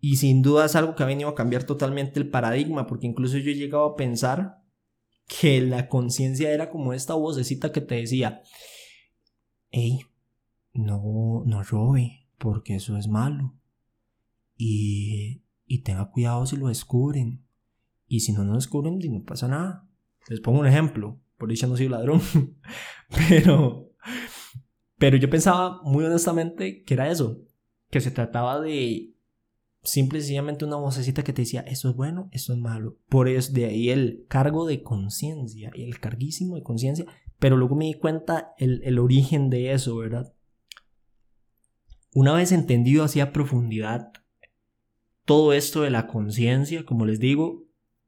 y 0.00 0.16
sin 0.16 0.42
duda 0.42 0.66
es 0.66 0.76
algo 0.76 0.94
que 0.94 1.02
ha 1.02 1.06
venido 1.06 1.28
a 1.28 1.34
cambiar 1.34 1.64
totalmente 1.64 2.20
el 2.20 2.30
paradigma, 2.30 2.86
porque 2.86 3.06
incluso 3.06 3.38
yo 3.38 3.50
he 3.50 3.56
llegado 3.56 3.84
a 3.84 3.96
pensar 3.96 4.62
que 5.26 5.60
la 5.60 5.88
conciencia 5.88 6.50
era 6.50 6.70
como 6.70 6.92
esta 6.92 7.14
vocecita 7.14 7.72
que 7.72 7.80
te 7.80 7.96
decía, 7.96 8.42
hey, 9.70 10.00
no, 10.72 11.42
no 11.44 11.62
robe, 11.64 12.28
porque 12.38 12.76
eso 12.76 12.96
es 12.96 13.08
malo. 13.08 13.54
Y, 14.56 15.42
y 15.66 15.82
tenga 15.82 16.10
cuidado 16.10 16.46
si 16.46 16.56
lo 16.56 16.68
descubren. 16.68 17.44
Y 18.06 18.20
si 18.20 18.32
no 18.32 18.44
lo 18.44 18.54
descubren, 18.54 18.98
no 18.98 19.22
pasa 19.24 19.48
nada. 19.48 19.88
Les 20.28 20.40
pongo 20.40 20.60
un 20.60 20.66
ejemplo. 20.66 21.20
Por 21.36 21.50
dicha 21.50 21.66
no 21.66 21.76
soy 21.76 21.88
ladrón. 21.88 22.20
pero, 23.28 23.90
pero 24.96 25.16
yo 25.16 25.28
pensaba 25.28 25.80
muy 25.82 26.04
honestamente 26.04 26.82
que 26.84 26.94
era 26.94 27.10
eso. 27.10 27.42
Que 27.90 28.00
se 28.00 28.10
trataba 28.10 28.60
de 28.60 29.14
simple 29.90 30.18
y 30.18 30.22
sencillamente 30.22 30.64
una 30.64 30.76
vocecita 30.76 31.22
que 31.22 31.32
te 31.32 31.42
decía, 31.42 31.60
esto 31.62 31.90
es 31.90 31.96
bueno, 31.96 32.28
esto 32.32 32.52
es 32.52 32.58
malo. 32.58 32.98
Por 33.08 33.28
eso 33.28 33.52
de 33.52 33.66
ahí 33.66 33.90
el 33.90 34.24
cargo 34.28 34.66
de 34.66 34.82
conciencia, 34.82 35.70
el 35.74 36.00
carguísimo 36.00 36.56
de 36.56 36.62
conciencia. 36.62 37.06
Pero 37.38 37.56
luego 37.56 37.76
me 37.76 37.86
di 37.86 37.94
cuenta 37.94 38.54
el, 38.58 38.82
el 38.84 38.98
origen 38.98 39.50
de 39.50 39.72
eso, 39.72 39.96
¿verdad? 39.96 40.34
Una 42.14 42.32
vez 42.32 42.52
entendido 42.52 43.04
así 43.04 43.20
a 43.20 43.32
profundidad 43.32 44.12
todo 45.24 45.52
esto 45.52 45.82
de 45.82 45.90
la 45.90 46.06
conciencia, 46.06 46.84
como 46.84 47.04
les 47.04 47.20
digo, 47.20 47.66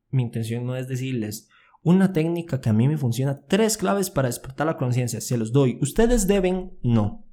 mi 0.09 0.23
intención 0.23 0.65
no 0.65 0.75
es 0.77 0.89
decirles 0.89 1.49
una 1.83 2.13
técnica 2.13 2.61
que 2.61 2.69
a 2.69 2.75
mí 2.75 2.89
me 2.89 2.99
funciona, 2.99 3.43
tres 3.47 3.77
claves 3.77 4.11
para 4.11 4.29
despertar 4.29 4.67
la 4.67 4.77
conciencia, 4.77 5.21
se 5.21 5.39
los 5.39 5.53
doy. 5.53 5.79
Ustedes 5.81 6.27
deben, 6.27 6.79
no. 6.83 7.27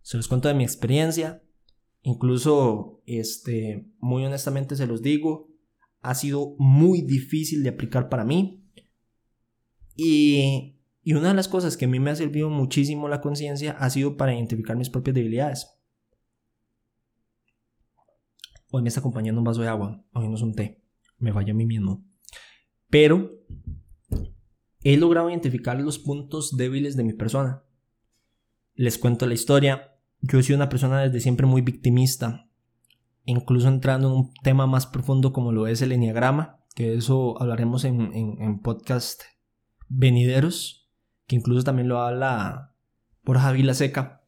Se 0.00 0.16
los 0.16 0.28
cuento 0.28 0.48
de 0.48 0.54
mi 0.54 0.64
experiencia, 0.64 1.42
incluso 2.06 3.02
este 3.04 3.90
muy 3.98 4.24
honestamente 4.24 4.76
se 4.76 4.86
los 4.86 5.02
digo, 5.02 5.48
ha 6.02 6.14
sido 6.14 6.54
muy 6.56 7.02
difícil 7.02 7.64
de 7.64 7.70
aplicar 7.70 8.08
para 8.08 8.24
mí. 8.24 8.64
Y, 9.96 10.78
y 11.02 11.14
una 11.14 11.28
de 11.28 11.34
las 11.34 11.48
cosas 11.48 11.76
que 11.76 11.86
a 11.86 11.88
mí 11.88 11.98
me 11.98 12.10
ha 12.10 12.14
servido 12.14 12.48
muchísimo 12.48 13.08
la 13.08 13.20
conciencia 13.20 13.72
ha 13.72 13.90
sido 13.90 14.16
para 14.16 14.34
identificar 14.34 14.76
mis 14.76 14.88
propias 14.88 15.16
debilidades. 15.16 15.68
Hoy 18.70 18.82
me 18.82 18.88
está 18.88 19.00
acompañando 19.00 19.40
un 19.40 19.44
vaso 19.44 19.62
de 19.62 19.68
agua, 19.68 20.04
hoy 20.12 20.28
no 20.28 20.36
es 20.36 20.42
un 20.42 20.54
té, 20.54 20.80
me 21.18 21.32
falla 21.32 21.52
a 21.52 21.56
mí 21.56 21.66
mismo. 21.66 22.04
Pero 22.88 23.32
he 24.84 24.96
logrado 24.96 25.28
identificar 25.28 25.80
los 25.80 25.98
puntos 25.98 26.56
débiles 26.56 26.96
de 26.96 27.02
mi 27.02 27.14
persona. 27.14 27.64
Les 28.74 28.96
cuento 28.96 29.26
la 29.26 29.34
historia. 29.34 29.95
Yo 30.20 30.38
he 30.38 30.42
sido 30.42 30.56
una 30.56 30.68
persona 30.68 31.00
desde 31.00 31.20
siempre 31.20 31.46
muy 31.46 31.62
victimista, 31.62 32.48
incluso 33.24 33.68
entrando 33.68 34.08
en 34.08 34.14
un 34.14 34.34
tema 34.42 34.66
más 34.66 34.86
profundo 34.86 35.32
como 35.32 35.52
lo 35.52 35.66
es 35.66 35.82
el 35.82 35.92
enneagrama, 35.92 36.60
que 36.74 36.94
eso 36.94 37.40
hablaremos 37.40 37.84
en, 37.84 38.12
en, 38.14 38.60
podcast 38.60 39.22
venideros, 39.88 40.90
que 41.26 41.36
incluso 41.36 41.64
también 41.64 41.88
lo 41.88 42.00
habla 42.00 42.74
por 43.24 43.38
Javi 43.38 43.74
Seca. 43.74 44.22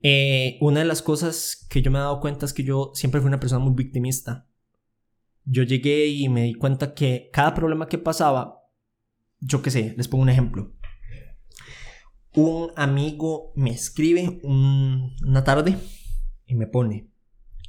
Eh, 0.00 0.58
una 0.60 0.80
de 0.80 0.86
las 0.86 1.02
cosas 1.02 1.66
que 1.68 1.82
yo 1.82 1.90
me 1.90 1.98
he 1.98 2.02
dado 2.02 2.20
cuenta 2.20 2.46
es 2.46 2.52
que 2.52 2.64
yo 2.64 2.92
siempre 2.94 3.20
fui 3.20 3.28
una 3.28 3.40
persona 3.40 3.64
muy 3.64 3.74
victimista. 3.74 4.48
Yo 5.44 5.62
llegué 5.64 6.06
y 6.06 6.28
me 6.28 6.44
di 6.44 6.54
cuenta 6.54 6.94
que 6.94 7.30
cada 7.32 7.54
problema 7.54 7.88
que 7.88 7.98
pasaba, 7.98 8.62
yo 9.40 9.62
qué 9.62 9.70
sé, 9.70 9.94
les 9.96 10.08
pongo 10.08 10.22
un 10.22 10.28
ejemplo. 10.30 10.72
Un 12.40 12.70
amigo 12.76 13.52
me 13.56 13.70
escribe 13.70 14.40
una 14.44 15.42
tarde 15.42 15.76
y 16.46 16.54
me 16.54 16.68
pone, 16.68 17.10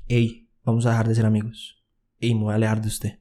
hey, 0.07 0.47
vamos 0.63 0.85
a 0.85 0.91
dejar 0.91 1.07
de 1.07 1.15
ser 1.15 1.25
amigos 1.25 1.83
y 2.19 2.35
me 2.35 2.43
voy 2.43 2.51
a 2.51 2.57
alejar 2.57 2.79
de 2.79 2.87
usted. 2.87 3.19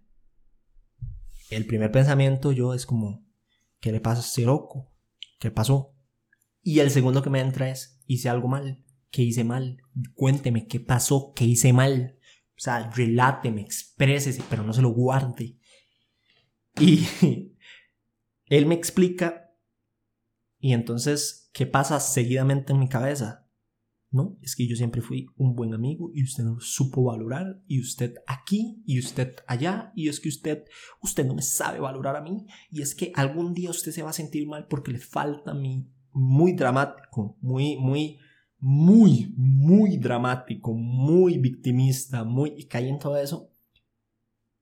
El 1.49 1.65
primer 1.65 1.91
pensamiento 1.91 2.53
yo 2.53 2.75
es 2.75 2.85
como, 2.85 3.25
¿qué 3.81 3.93
le 3.93 4.01
pasa 4.01 4.21
a 4.21 4.25
este 4.25 4.43
loco? 4.43 4.93
¿Qué 5.41 5.51
pasó? 5.51 5.95
Y 6.63 6.81
el 6.81 6.91
segundo 6.91 7.23
que 7.23 7.31
me 7.31 7.41
entra 7.41 7.71
es, 7.71 7.99
hice 8.07 8.29
algo 8.29 8.49
mal 8.49 8.85
¿Qué 9.11 9.23
hice 9.23 9.43
mal? 9.43 9.79
Cuénteme 10.15 10.67
qué 10.67 10.81
pasó, 10.81 11.33
qué 11.35 11.47
hice 11.47 11.73
mal. 11.73 12.19
O 12.59 12.61
sea, 12.61 12.91
reláteme, 12.91 13.63
exprésese, 13.63 14.43
pero 14.51 14.65
no 14.65 14.75
se 14.75 14.83
lo 14.83 14.91
guarde. 14.91 15.57
Y 16.79 17.07
él 18.47 18.67
me 18.67 18.75
explica. 18.75 19.48
Y 20.59 20.73
entonces, 20.73 21.51
¿qué 21.53 21.67
pasa 21.67 22.01
seguidamente 22.01 22.73
en 22.73 22.81
mi 22.81 22.89
cabeza? 22.89 23.47
No, 24.11 24.39
es 24.41 24.57
que 24.57 24.67
yo 24.67 24.75
siempre 24.75 25.03
fui 25.03 25.27
un 25.37 25.55
buen 25.55 25.75
amigo 25.75 26.11
y 26.15 26.23
usted 26.23 26.43
no 26.43 26.59
supo 26.61 27.05
valorar 27.05 27.63
y 27.67 27.81
usted 27.81 28.15
aquí 28.27 28.83
y 28.87 28.99
usted 28.99 29.37
allá 29.47 29.93
y 29.95 30.09
es 30.09 30.19
que 30.19 30.31
usted 30.31 30.65
usted 31.03 31.27
no 31.27 31.35
me 31.35 31.43
sabe 31.43 31.79
valorar 31.79 32.17
a 32.17 32.23
mí 32.23 32.47
y 32.71 32.81
es 32.81 32.95
que 32.95 33.13
algún 33.15 33.53
día 33.53 33.69
usted 33.69 33.93
se 33.93 34.03
va 34.03 34.09
a 34.09 34.15
sentir 34.15 34.49
mal 34.49 34.67
porque 34.67 34.93
le 34.93 34.99
falta 34.99 35.51
a 35.51 35.55
mí 35.55 35.91
muy 36.11 36.55
dramático, 36.55 37.37
muy 37.43 37.77
muy 37.77 38.19
muy, 38.61 39.33
muy 39.37 39.99
dramático, 39.99 40.75
muy 40.75 41.39
victimista, 41.39 42.25
muy... 42.25 42.55
y 42.57 42.67
caí 42.67 42.89
en 42.89 42.99
todo 42.99 43.17
eso. 43.17 43.53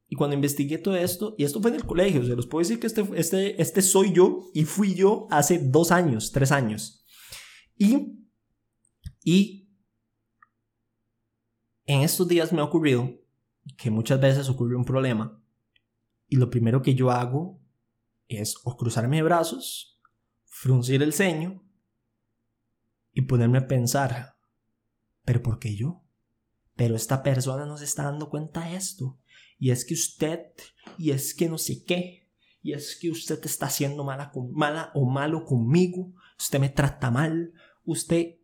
Y 0.08 0.16
cuando 0.16 0.34
investigué 0.34 0.78
todo 0.78 0.96
esto, 0.96 1.34
y 1.36 1.44
esto 1.44 1.60
fue 1.60 1.70
en 1.70 1.76
el 1.76 1.84
colegio, 1.84 2.24
se 2.24 2.36
los 2.36 2.46
puedo 2.46 2.60
decir 2.60 2.78
que 2.78 2.86
este, 2.86 3.04
este, 3.14 3.60
este 3.60 3.82
soy 3.82 4.12
yo 4.12 4.50
y 4.54 4.64
fui 4.64 4.94
yo 4.94 5.26
hace 5.30 5.58
dos 5.58 5.90
años, 5.90 6.30
tres 6.32 6.52
años. 6.52 7.04
Y, 7.76 8.16
y 9.24 9.68
en 11.84 12.02
estos 12.02 12.28
días 12.28 12.52
me 12.52 12.60
ha 12.60 12.64
ocurrido 12.64 13.10
que 13.76 13.90
muchas 13.90 14.20
veces 14.20 14.48
ocurre 14.48 14.76
un 14.76 14.84
problema 14.84 15.42
y 16.28 16.36
lo 16.36 16.50
primero 16.50 16.82
que 16.82 16.94
yo 16.94 17.10
hago 17.10 17.60
es 18.28 18.56
o 18.64 18.76
cruzarme 18.76 19.16
de 19.16 19.22
brazos, 19.22 20.00
fruncir 20.44 21.02
el 21.02 21.12
ceño 21.12 21.64
y 23.12 23.22
ponerme 23.22 23.58
a 23.58 23.66
pensar, 23.66 24.36
pero 25.24 25.42
¿por 25.42 25.58
qué 25.58 25.74
yo? 25.74 26.04
Pero 26.74 26.94
esta 26.94 27.22
persona 27.22 27.66
no 27.66 27.76
se 27.76 27.84
está 27.84 28.04
dando 28.04 28.28
cuenta 28.28 28.68
de 28.68 28.76
esto. 28.76 29.18
Y 29.58 29.70
es 29.70 29.84
que 29.84 29.94
usted, 29.94 30.40
y 30.98 31.10
es 31.10 31.34
que 31.34 31.48
no 31.48 31.58
sé 31.58 31.84
qué, 31.84 32.28
y 32.62 32.72
es 32.72 32.96
que 32.96 33.10
usted 33.10 33.38
está 33.44 33.66
haciendo 33.66 34.04
mala, 34.04 34.32
mala 34.50 34.90
o 34.94 35.08
malo 35.08 35.44
conmigo, 35.44 36.12
usted 36.38 36.58
me 36.58 36.68
trata 36.68 37.10
mal, 37.10 37.52
usted... 37.84 38.36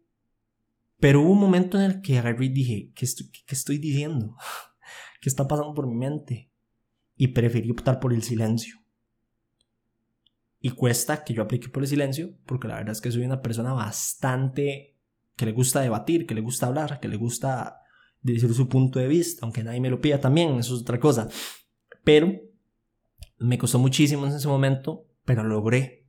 Pero 0.99 1.23
hubo 1.23 1.33
un 1.33 1.41
momento 1.41 1.79
en 1.79 1.91
el 1.91 2.01
que 2.01 2.19
agarré 2.19 2.47
y 2.47 2.49
dije, 2.51 2.93
¿qué 2.95 3.05
estoy, 3.05 3.31
qué 3.31 3.55
estoy 3.55 3.79
diciendo? 3.79 4.37
¿Qué 5.21 5.29
está 5.29 5.49
pasando 5.49 5.75
por 5.75 5.89
mi 5.89 5.97
mente? 5.97 6.51
Y 7.17 7.29
preferí 7.29 7.71
optar 7.71 7.99
por 7.99 8.13
el 8.13 8.23
silencio. 8.23 8.83
Y 10.61 10.71
cuesta 10.71 11.25
que 11.25 11.35
yo 11.35 11.43
aplique 11.43 11.69
por 11.69 11.83
el 11.83 11.89
silencio, 11.89 12.39
porque 12.47 12.69
la 12.69 12.77
verdad 12.77 12.93
es 12.93 13.01
que 13.01 13.11
soy 13.11 13.25
una 13.25 13.43
persona 13.43 13.73
bastante 13.73 14.97
que 15.35 15.47
le 15.47 15.53
gusta 15.53 15.81
debatir, 15.81 16.25
que 16.25 16.37
le 16.37 16.41
gusta 16.41 16.69
hablar, 16.69 17.01
que 17.01 17.09
le 17.09 17.17
gusta 17.17 17.82
decir 18.23 18.53
su 18.55 18.69
punto 18.69 18.99
de 18.99 19.09
vista, 19.09 19.45
aunque 19.45 19.65
nadie 19.65 19.81
me 19.81 19.91
lo 19.91 20.01
pida 20.01 20.21
también, 20.21 20.59
eso 20.59 20.75
es 20.75 20.83
otra 20.83 21.01
cosa. 21.01 21.29
Pero 22.05 22.41
me 23.39 23.59
costó 23.59 23.79
muchísimo 23.79 24.27
en 24.27 24.33
ese 24.33 24.49
momento, 24.49 25.07
pero 25.25 25.43
logré. 25.45 26.07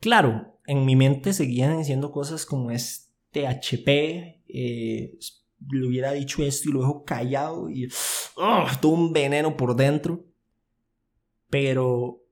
Claro, 0.00 0.60
en 0.66 0.84
mi 0.84 0.96
mente 0.96 1.32
seguían 1.32 1.78
diciendo 1.78 2.10
cosas 2.10 2.46
como 2.46 2.70
este 2.70 3.46
HP, 3.46 4.42
eh, 4.48 5.18
le 5.70 5.86
hubiera 5.86 6.12
dicho 6.12 6.42
esto 6.42 6.68
y 6.68 6.72
lo 6.72 6.80
dejo 6.80 7.04
callado 7.04 7.68
y 7.68 7.88
oh, 8.36 8.66
todo 8.80 8.92
un 8.92 9.12
veneno 9.12 9.56
por 9.56 9.74
dentro. 9.76 10.24
Pero 11.50 12.22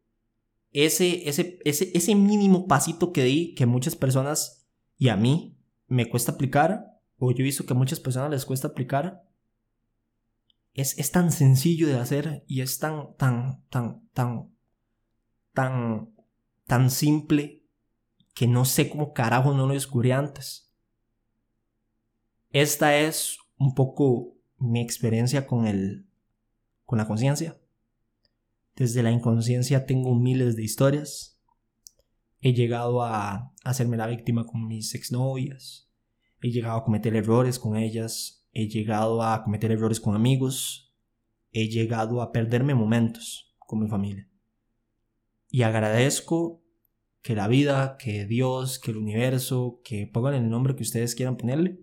ese, 0.73 1.29
ese, 1.29 1.59
ese, 1.65 1.91
ese 1.95 2.15
mínimo 2.15 2.67
pasito 2.67 3.13
que 3.13 3.25
di 3.25 3.55
que 3.55 3.67
muchas 3.67 3.97
personas 3.97 4.69
y 4.99 5.09
a 5.09 5.17
mí 5.17 5.59
me 5.89 6.09
cuesta 6.09 6.33
aplicar, 6.33 6.96
o 7.19 7.31
yo 7.31 7.39
he 7.39 7.43
visto 7.43 7.65
que 7.65 7.73
a 7.73 7.77
muchas 7.77 8.01
personas 8.01 8.31
les 8.31 8.45
cuesta 8.45 8.69
aplicar, 8.69 9.25
es, 10.75 10.99
es 10.99 11.11
tan 11.11 11.33
sencillo 11.33 11.89
de 11.89 11.99
hacer 11.99 12.45
y 12.47 12.61
es 12.61 12.79
tan, 12.79 13.17
tan, 13.17 13.65
tan, 13.71 14.07
tan, 14.13 14.51
tan, 15.55 16.15
tan 16.67 16.91
simple 16.91 17.65
que 18.35 18.47
no 18.47 18.67
sé 18.67 18.91
cómo 18.91 19.15
carajo 19.15 19.55
no 19.55 19.67
lo 19.67 19.73
descubrí 19.73 20.11
antes. 20.11 20.71
Esta 22.51 22.99
es 22.99 23.39
un 23.59 23.75
poco 23.75 24.37
mi 24.59 24.83
experiencia 24.83 25.47
con 25.47 25.67
el, 25.67 26.07
con 26.85 26.99
la 26.99 27.07
conciencia. 27.07 27.59
Desde 28.75 29.03
la 29.03 29.11
inconsciencia 29.11 29.87
tengo 29.87 30.15
miles 30.15 30.57
de 30.57 30.65
historias. 30.65 31.41
He 32.41 32.53
llegado 32.53 33.03
a 33.03 33.55
hacerme 33.65 33.97
la 33.97 34.07
víctima 34.07 34.45
con 34.45 34.67
mis 34.67 34.95
exnovias. 34.95 35.86
He 36.41 36.51
llegado 36.51 36.79
a 36.79 36.85
cometer 36.85 37.15
errores 37.17 37.59
con 37.59 37.77
ellas. 37.77 38.47
He 38.53 38.69
llegado 38.69 39.23
a 39.23 39.43
cometer 39.43 39.73
errores 39.73 40.01
con 40.01 40.15
amigos. 40.15 40.95
He 41.53 41.69
llegado 41.69 42.23
a 42.23 42.33
perderme 42.33 42.75
momentos 42.75 43.55
con 43.59 43.81
mi 43.81 43.89
familia. 43.89 44.29
Y 45.51 45.63
agradezco 45.63 46.63
que 47.23 47.35
la 47.35 47.49
vida, 47.49 47.97
que 47.99 48.27
Dios, 48.27 48.79
que 48.79 48.91
el 48.93 48.99
universo, 48.99 49.81
que 49.83 50.07
pongan 50.07 50.35
el 50.35 50.49
nombre 50.49 50.77
que 50.77 50.83
ustedes 50.83 51.15
quieran 51.15 51.37
ponerle. 51.37 51.81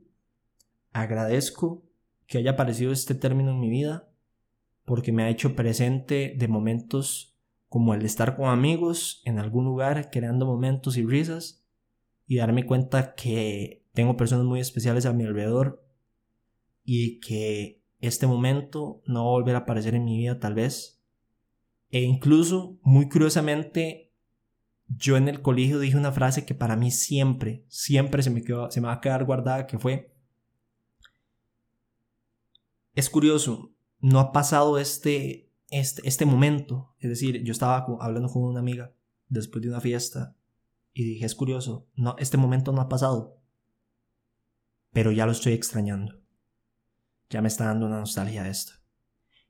Agradezco 0.91 1.83
que 2.27 2.37
haya 2.37 2.51
aparecido 2.51 2.91
este 2.91 3.15
término 3.15 3.51
en 3.51 3.59
mi 3.59 3.69
vida 3.69 4.09
porque 4.85 5.11
me 5.11 5.23
ha 5.23 5.29
hecho 5.29 5.55
presente 5.55 6.35
de 6.37 6.47
momentos 6.47 7.35
como 7.69 7.93
el 7.93 8.05
estar 8.05 8.35
con 8.35 8.47
amigos 8.49 9.21
en 9.25 9.39
algún 9.39 9.65
lugar 9.65 10.09
creando 10.11 10.45
momentos 10.45 10.97
y 10.97 11.05
risas 11.05 11.65
y 12.27 12.37
darme 12.37 12.65
cuenta 12.65 13.15
que 13.15 13.82
tengo 13.93 14.17
personas 14.17 14.45
muy 14.45 14.59
especiales 14.59 15.05
a 15.05 15.13
mi 15.13 15.23
alrededor 15.23 15.83
y 16.83 17.19
que 17.19 17.81
este 17.99 18.27
momento 18.27 19.01
no 19.05 19.23
va 19.23 19.29
a 19.29 19.33
volver 19.33 19.55
a 19.55 19.59
aparecer 19.59 19.95
en 19.95 20.03
mi 20.03 20.17
vida 20.17 20.39
tal 20.39 20.55
vez. 20.55 21.01
E 21.89 22.01
incluso, 22.01 22.77
muy 22.81 23.07
curiosamente, 23.07 24.11
yo 24.87 25.15
en 25.15 25.29
el 25.29 25.41
colegio 25.41 25.79
dije 25.79 25.95
una 25.95 26.11
frase 26.11 26.45
que 26.45 26.55
para 26.55 26.75
mí 26.75 26.91
siempre, 26.91 27.63
siempre 27.69 28.23
se 28.23 28.29
me, 28.29 28.43
quedó, 28.43 28.69
se 28.71 28.81
me 28.81 28.87
va 28.87 28.93
a 28.93 29.01
quedar 29.01 29.25
guardada, 29.25 29.67
que 29.67 29.79
fue, 29.79 30.13
es 32.95 33.09
curioso, 33.09 33.71
no 33.99 34.19
ha 34.19 34.31
pasado 34.31 34.79
este, 34.79 35.51
este, 35.69 36.01
este 36.05 36.25
momento. 36.25 36.95
Es 36.99 37.09
decir, 37.09 37.43
yo 37.43 37.51
estaba 37.51 37.85
hablando 37.99 38.29
con 38.29 38.43
una 38.43 38.59
amiga 38.59 38.91
después 39.29 39.61
de 39.61 39.69
una 39.69 39.81
fiesta 39.81 40.35
y 40.93 41.03
dije, 41.03 41.25
es 41.25 41.35
curioso, 41.35 41.87
no, 41.95 42.15
este 42.19 42.37
momento 42.37 42.71
no 42.71 42.81
ha 42.81 42.89
pasado, 42.89 43.39
pero 44.93 45.11
ya 45.11 45.25
lo 45.25 45.31
estoy 45.31 45.53
extrañando. 45.53 46.21
Ya 47.29 47.41
me 47.41 47.47
está 47.47 47.65
dando 47.65 47.87
una 47.87 47.99
nostalgia 47.99 48.43
de 48.43 48.51
esto. 48.51 48.73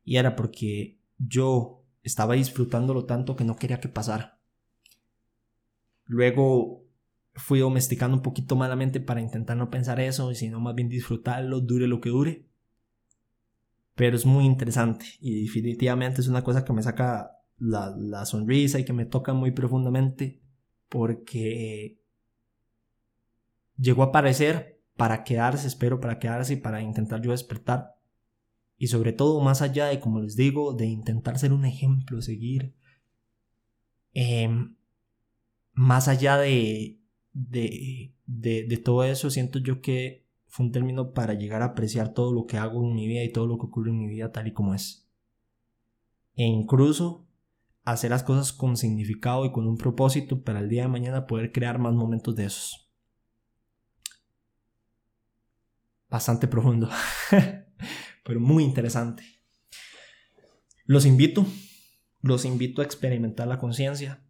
Y 0.03 0.17
era 0.17 0.35
porque 0.35 0.99
yo 1.17 1.85
estaba 2.01 2.33
disfrutándolo 2.33 3.05
tanto 3.05 3.35
que 3.35 3.43
no 3.43 3.55
quería 3.55 3.79
que 3.79 3.89
pasara. 3.89 4.41
Luego 6.05 6.85
fui 7.35 7.59
domesticando 7.59 8.17
un 8.17 8.23
poquito 8.23 8.55
malamente 8.55 8.99
para 8.99 9.21
intentar 9.21 9.57
no 9.57 9.69
pensar 9.69 9.99
eso, 9.99 10.31
y 10.31 10.35
sino 10.35 10.59
más 10.59 10.75
bien 10.75 10.89
disfrutarlo, 10.89 11.61
dure 11.61 11.87
lo 11.87 12.01
que 12.01 12.09
dure 12.09 12.53
pero 13.95 14.15
es 14.15 14.25
muy 14.25 14.45
interesante 14.45 15.05
y 15.19 15.43
definitivamente 15.43 16.21
es 16.21 16.27
una 16.27 16.43
cosa 16.43 16.65
que 16.65 16.73
me 16.73 16.83
saca 16.83 17.37
la, 17.57 18.25
sonrisa 18.25 18.79
y 18.79 18.85
que 18.85 18.93
me 18.93 19.05
toca 19.05 19.33
muy 19.33 19.51
profundamente 19.51 20.41
porque 20.89 21.99
llegó 23.77 24.03
a 24.03 24.07
aparecer 24.07 24.72
para 24.95 25.23
quedarse, 25.23 25.67
espero 25.67 25.99
para 25.99 26.19
quedarse 26.19 26.53
y 26.53 26.57
para 26.57 26.81
intentar 26.81 27.21
yo 27.21 27.31
despertar. 27.31 27.95
Y 28.77 28.87
sobre 28.87 29.13
todo, 29.13 29.41
más 29.41 29.61
allá 29.61 29.87
de, 29.87 29.99
como 29.99 30.19
les 30.19 30.35
digo, 30.35 30.73
de 30.73 30.85
intentar 30.85 31.39
ser 31.39 31.53
un 31.53 31.65
ejemplo, 31.65 32.21
seguir, 32.21 32.75
em, 34.13 34.75
más 35.73 36.07
allá 36.07 36.37
de, 36.37 36.99
de, 37.33 38.13
de 38.25 38.77
todo 38.77 39.03
eso, 39.03 39.29
siento 39.29 39.59
yo 39.59 39.81
que 39.81 40.23
fue 40.53 40.67
un 40.67 40.71
término 40.71 41.13
para 41.13 41.33
llegar 41.33 41.63
a 41.63 41.65
apreciar 41.65 42.13
todo 42.13 42.31
lo 42.31 42.45
que 42.45 42.57
hago 42.57 42.87
en 42.87 42.93
mi 42.93 43.07
vida 43.07 43.23
y 43.23 43.31
todo 43.31 43.47
lo 43.47 43.57
que 43.57 43.65
ocurre 43.65 43.89
en 43.89 43.97
mi 43.97 44.07
vida 44.07 44.31
tal 44.31 44.47
y 44.47 44.53
como 44.53 44.75
es. 44.75 45.09
E 46.35 46.43
incluso 46.43 47.25
hacer 47.85 48.11
las 48.11 48.21
cosas 48.21 48.53
con 48.53 48.77
significado 48.77 49.45
y 49.45 49.51
con 49.51 49.67
un 49.67 49.77
propósito 49.77 50.43
para 50.43 50.59
el 50.59 50.69
día 50.69 50.83
de 50.83 50.89
mañana 50.89 51.25
poder 51.25 51.51
crear 51.51 51.79
más 51.79 51.95
momentos 51.95 52.35
de 52.35 52.45
esos. 52.45 52.82
Bastante 56.13 56.47
profundo, 56.47 56.89
pero 58.23 58.39
muy 58.39 58.63
interesante. 58.63 59.23
Los 60.85 61.07
invito, 61.07 61.43
los 62.21 62.45
invito 62.45 62.83
a 62.83 62.85
experimentar 62.85 63.47
la 63.47 63.57
conciencia. 63.57 64.23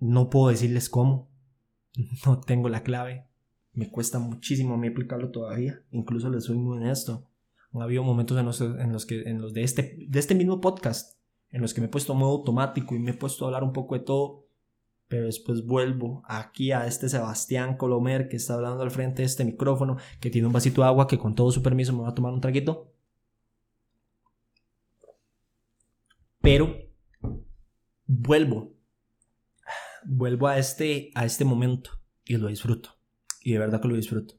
No 0.00 0.30
puedo 0.30 0.48
decirles 0.48 0.88
cómo, 0.88 1.30
no 2.26 2.40
tengo 2.40 2.68
la 2.68 2.82
clave, 2.82 3.28
me 3.72 3.88
cuesta 3.88 4.18
muchísimo 4.18 4.74
a 4.74 4.78
mí 4.78 4.88
aplicarlo 4.88 5.30
todavía. 5.30 5.80
Incluso 5.92 6.28
les 6.28 6.42
soy 6.42 6.58
muy 6.58 6.78
honesto. 6.78 7.30
Han 7.72 7.82
habido 7.82 8.02
momentos 8.02 8.36
en 8.36 8.46
los, 8.46 8.60
en 8.60 8.92
los 8.92 9.06
que, 9.06 9.22
en 9.22 9.40
los 9.40 9.54
de 9.54 9.62
este, 9.62 9.96
de 10.08 10.18
este 10.18 10.34
mismo 10.34 10.60
podcast, 10.60 11.20
en 11.52 11.62
los 11.62 11.72
que 11.72 11.82
me 11.82 11.86
he 11.86 11.90
puesto 11.90 12.16
modo 12.16 12.32
automático 12.32 12.96
y 12.96 12.98
me 12.98 13.12
he 13.12 13.14
puesto 13.14 13.44
a 13.44 13.46
hablar 13.46 13.62
un 13.62 13.72
poco 13.72 13.94
de 13.94 14.00
todo, 14.04 14.48
pero 15.10 15.26
después 15.26 15.66
vuelvo 15.66 16.22
aquí 16.24 16.70
a 16.70 16.86
este 16.86 17.08
Sebastián 17.08 17.76
Colomer 17.76 18.28
que 18.28 18.36
está 18.36 18.54
hablando 18.54 18.84
al 18.84 18.92
frente 18.92 19.22
de 19.22 19.26
este 19.26 19.44
micrófono, 19.44 19.96
que 20.20 20.30
tiene 20.30 20.46
un 20.46 20.52
vasito 20.52 20.82
de 20.82 20.86
agua 20.86 21.08
que 21.08 21.18
con 21.18 21.34
todo 21.34 21.50
su 21.50 21.64
permiso 21.64 21.92
me 21.92 22.02
va 22.02 22.10
a 22.10 22.14
tomar 22.14 22.32
un 22.32 22.40
traguito. 22.40 22.94
Pero 26.40 26.76
vuelvo, 28.06 28.72
vuelvo 30.04 30.46
a 30.46 30.58
este, 30.58 31.10
a 31.16 31.24
este 31.24 31.44
momento 31.44 31.90
y 32.24 32.36
lo 32.36 32.46
disfruto 32.46 32.90
y 33.40 33.52
de 33.52 33.58
verdad 33.58 33.82
que 33.82 33.88
lo 33.88 33.96
disfruto. 33.96 34.36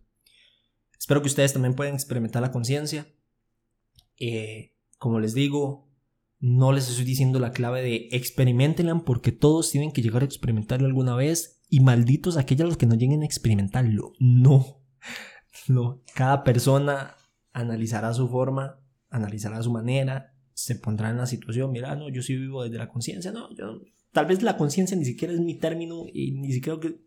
Espero 0.98 1.22
que 1.22 1.28
ustedes 1.28 1.52
también 1.52 1.76
puedan 1.76 1.96
experimentar 1.96 2.42
la 2.42 2.54
conciencia. 2.54 3.14
Eh, 4.18 4.74
como 4.98 5.20
les 5.20 5.34
digo, 5.34 5.91
no 6.42 6.74
les 6.74 6.90
estoy 6.90 7.06
diciendo 7.06 7.40
la 7.40 7.52
clave 7.52 7.82
de 7.82 8.10
experimentenla 8.12 9.00
porque 9.06 9.32
todos 9.32 9.72
tienen 9.72 9.94
que 9.94 10.02
llegar 10.02 10.24
a 10.24 10.26
experimentarlo 10.26 10.88
alguna 10.88 11.16
vez 11.16 11.62
y 11.70 11.80
malditos 11.80 12.36
aquellos 12.36 12.68
los 12.68 12.78
que 12.78 12.86
no 12.86 12.96
lleguen 12.96 13.22
a 13.22 13.26
experimentarlo. 13.26 14.12
No, 14.20 14.84
no. 15.70 16.04
Cada 16.14 16.44
persona 16.44 17.16
analizará 17.54 18.14
su 18.14 18.28
forma, 18.28 18.82
analizará 19.10 19.62
su 19.62 19.72
manera, 19.72 20.34
se 20.54 20.76
pondrá 20.76 21.12
en 21.12 21.18
la 21.18 21.28
situación. 21.28 21.72
Mira, 21.72 21.96
no, 21.96 22.10
yo 22.10 22.22
sí 22.22 22.36
vivo 22.36 22.64
desde 22.64 22.78
la 22.78 22.90
conciencia. 22.90 23.32
No, 23.32 23.56
yo 23.56 23.80
tal 24.12 24.26
vez 24.26 24.42
la 24.42 24.58
conciencia 24.58 24.98
ni 24.98 25.06
siquiera 25.06 25.34
es 25.34 25.40
mi 25.40 25.58
término 25.58 26.04
y 26.12 26.32
ni 26.34 26.52
siquiera 26.52 26.78
que 26.80 27.00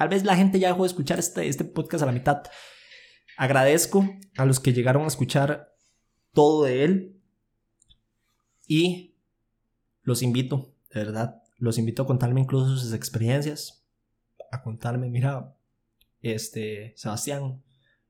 Tal 0.00 0.08
vez 0.08 0.24
la 0.24 0.34
gente 0.34 0.58
ya 0.58 0.68
dejó 0.68 0.84
de 0.84 0.86
escuchar 0.86 1.18
este, 1.18 1.46
este 1.46 1.62
podcast 1.62 2.02
a 2.02 2.06
la 2.06 2.12
mitad. 2.12 2.42
Agradezco 3.36 4.08
a 4.38 4.46
los 4.46 4.58
que 4.58 4.72
llegaron 4.72 5.02
a 5.04 5.08
escuchar 5.08 5.74
todo 6.32 6.64
de 6.64 6.84
él. 6.84 7.19
Y 8.70 9.16
los 10.02 10.22
invito, 10.22 10.72
de 10.94 11.00
verdad, 11.00 11.42
los 11.58 11.76
invito 11.76 12.04
a 12.04 12.06
contarme 12.06 12.40
incluso 12.40 12.76
sus 12.76 12.92
experiencias. 12.92 13.84
A 14.52 14.62
contarme, 14.62 15.10
mira, 15.10 15.56
este, 16.22 16.92
Sebastián, 16.96 17.64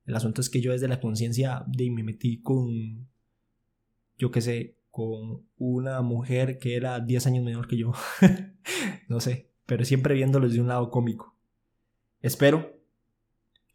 el 0.04 0.14
asunto 0.14 0.42
es 0.42 0.50
que 0.50 0.60
yo 0.60 0.72
desde 0.72 0.86
la 0.86 1.00
conciencia 1.00 1.64
de 1.66 1.90
me 1.90 2.02
metí 2.02 2.42
con, 2.42 3.08
yo 4.18 4.30
qué 4.30 4.42
sé, 4.42 4.76
con 4.90 5.46
una 5.56 6.02
mujer 6.02 6.58
que 6.58 6.76
era 6.76 7.00
10 7.00 7.28
años 7.28 7.44
menor 7.46 7.66
que 7.66 7.78
yo. 7.78 7.94
no 9.08 9.18
sé, 9.20 9.50
pero 9.64 9.86
siempre 9.86 10.14
viéndolo 10.14 10.46
desde 10.46 10.60
un 10.60 10.68
lado 10.68 10.90
cómico. 10.90 11.38
Espero 12.20 12.78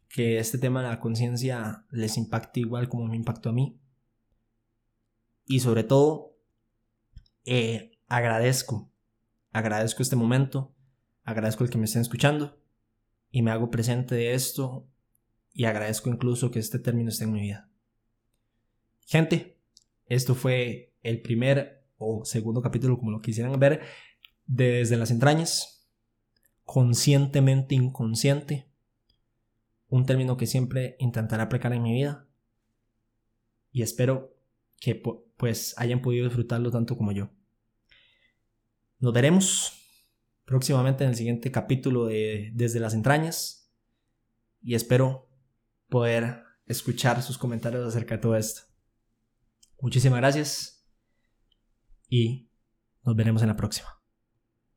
que 0.08 0.38
este 0.38 0.58
tema 0.58 0.84
de 0.84 0.90
la 0.90 1.00
conciencia 1.00 1.84
les 1.90 2.16
impacte 2.16 2.60
igual 2.60 2.88
como 2.88 3.08
me 3.08 3.16
impactó 3.16 3.48
a 3.48 3.54
mí. 3.54 3.76
Y 5.46 5.58
sobre 5.58 5.82
todo, 5.82 6.35
eh, 7.46 7.98
agradezco, 8.08 8.90
agradezco 9.52 10.02
este 10.02 10.16
momento, 10.16 10.74
agradezco 11.24 11.64
el 11.64 11.70
que 11.70 11.78
me 11.78 11.86
estén 11.86 12.02
escuchando 12.02 12.60
y 13.30 13.42
me 13.42 13.50
hago 13.50 13.70
presente 13.70 14.14
de 14.14 14.34
esto 14.34 14.86
y 15.52 15.64
agradezco 15.64 16.10
incluso 16.10 16.50
que 16.50 16.58
este 16.58 16.78
término 16.78 17.08
esté 17.08 17.24
en 17.24 17.32
mi 17.32 17.40
vida. 17.40 17.70
Gente, 19.06 19.58
esto 20.06 20.34
fue 20.34 20.92
el 21.02 21.22
primer 21.22 21.84
o 21.98 22.24
segundo 22.24 22.60
capítulo, 22.60 22.98
como 22.98 23.10
lo 23.10 23.22
quisieran 23.22 23.58
ver, 23.58 23.80
desde 24.46 24.96
las 24.96 25.10
entrañas 25.10 25.88
conscientemente 26.64 27.74
inconsciente, 27.74 28.68
un 29.88 30.04
término 30.04 30.36
que 30.36 30.46
siempre 30.46 30.96
intentaré 30.98 31.44
aplicar 31.44 31.72
en 31.72 31.82
mi 31.82 31.92
vida 31.92 32.26
y 33.70 33.82
espero 33.82 34.35
que 34.80 35.02
pues 35.36 35.74
hayan 35.78 36.02
podido 36.02 36.24
disfrutarlo 36.24 36.70
tanto 36.70 36.96
como 36.96 37.12
yo. 37.12 37.30
Nos 38.98 39.12
veremos 39.12 39.72
próximamente 40.44 41.04
en 41.04 41.10
el 41.10 41.16
siguiente 41.16 41.50
capítulo 41.50 42.06
de 42.06 42.50
Desde 42.54 42.80
las 42.80 42.94
entrañas 42.94 43.74
y 44.62 44.74
espero 44.74 45.28
poder 45.88 46.42
escuchar 46.66 47.22
sus 47.22 47.38
comentarios 47.38 47.86
acerca 47.86 48.16
de 48.16 48.22
todo 48.22 48.36
esto. 48.36 48.62
Muchísimas 49.80 50.18
gracias 50.18 50.88
y 52.08 52.50
nos 53.04 53.14
veremos 53.14 53.42
en 53.42 53.48
la 53.48 53.56
próxima. 53.56 53.95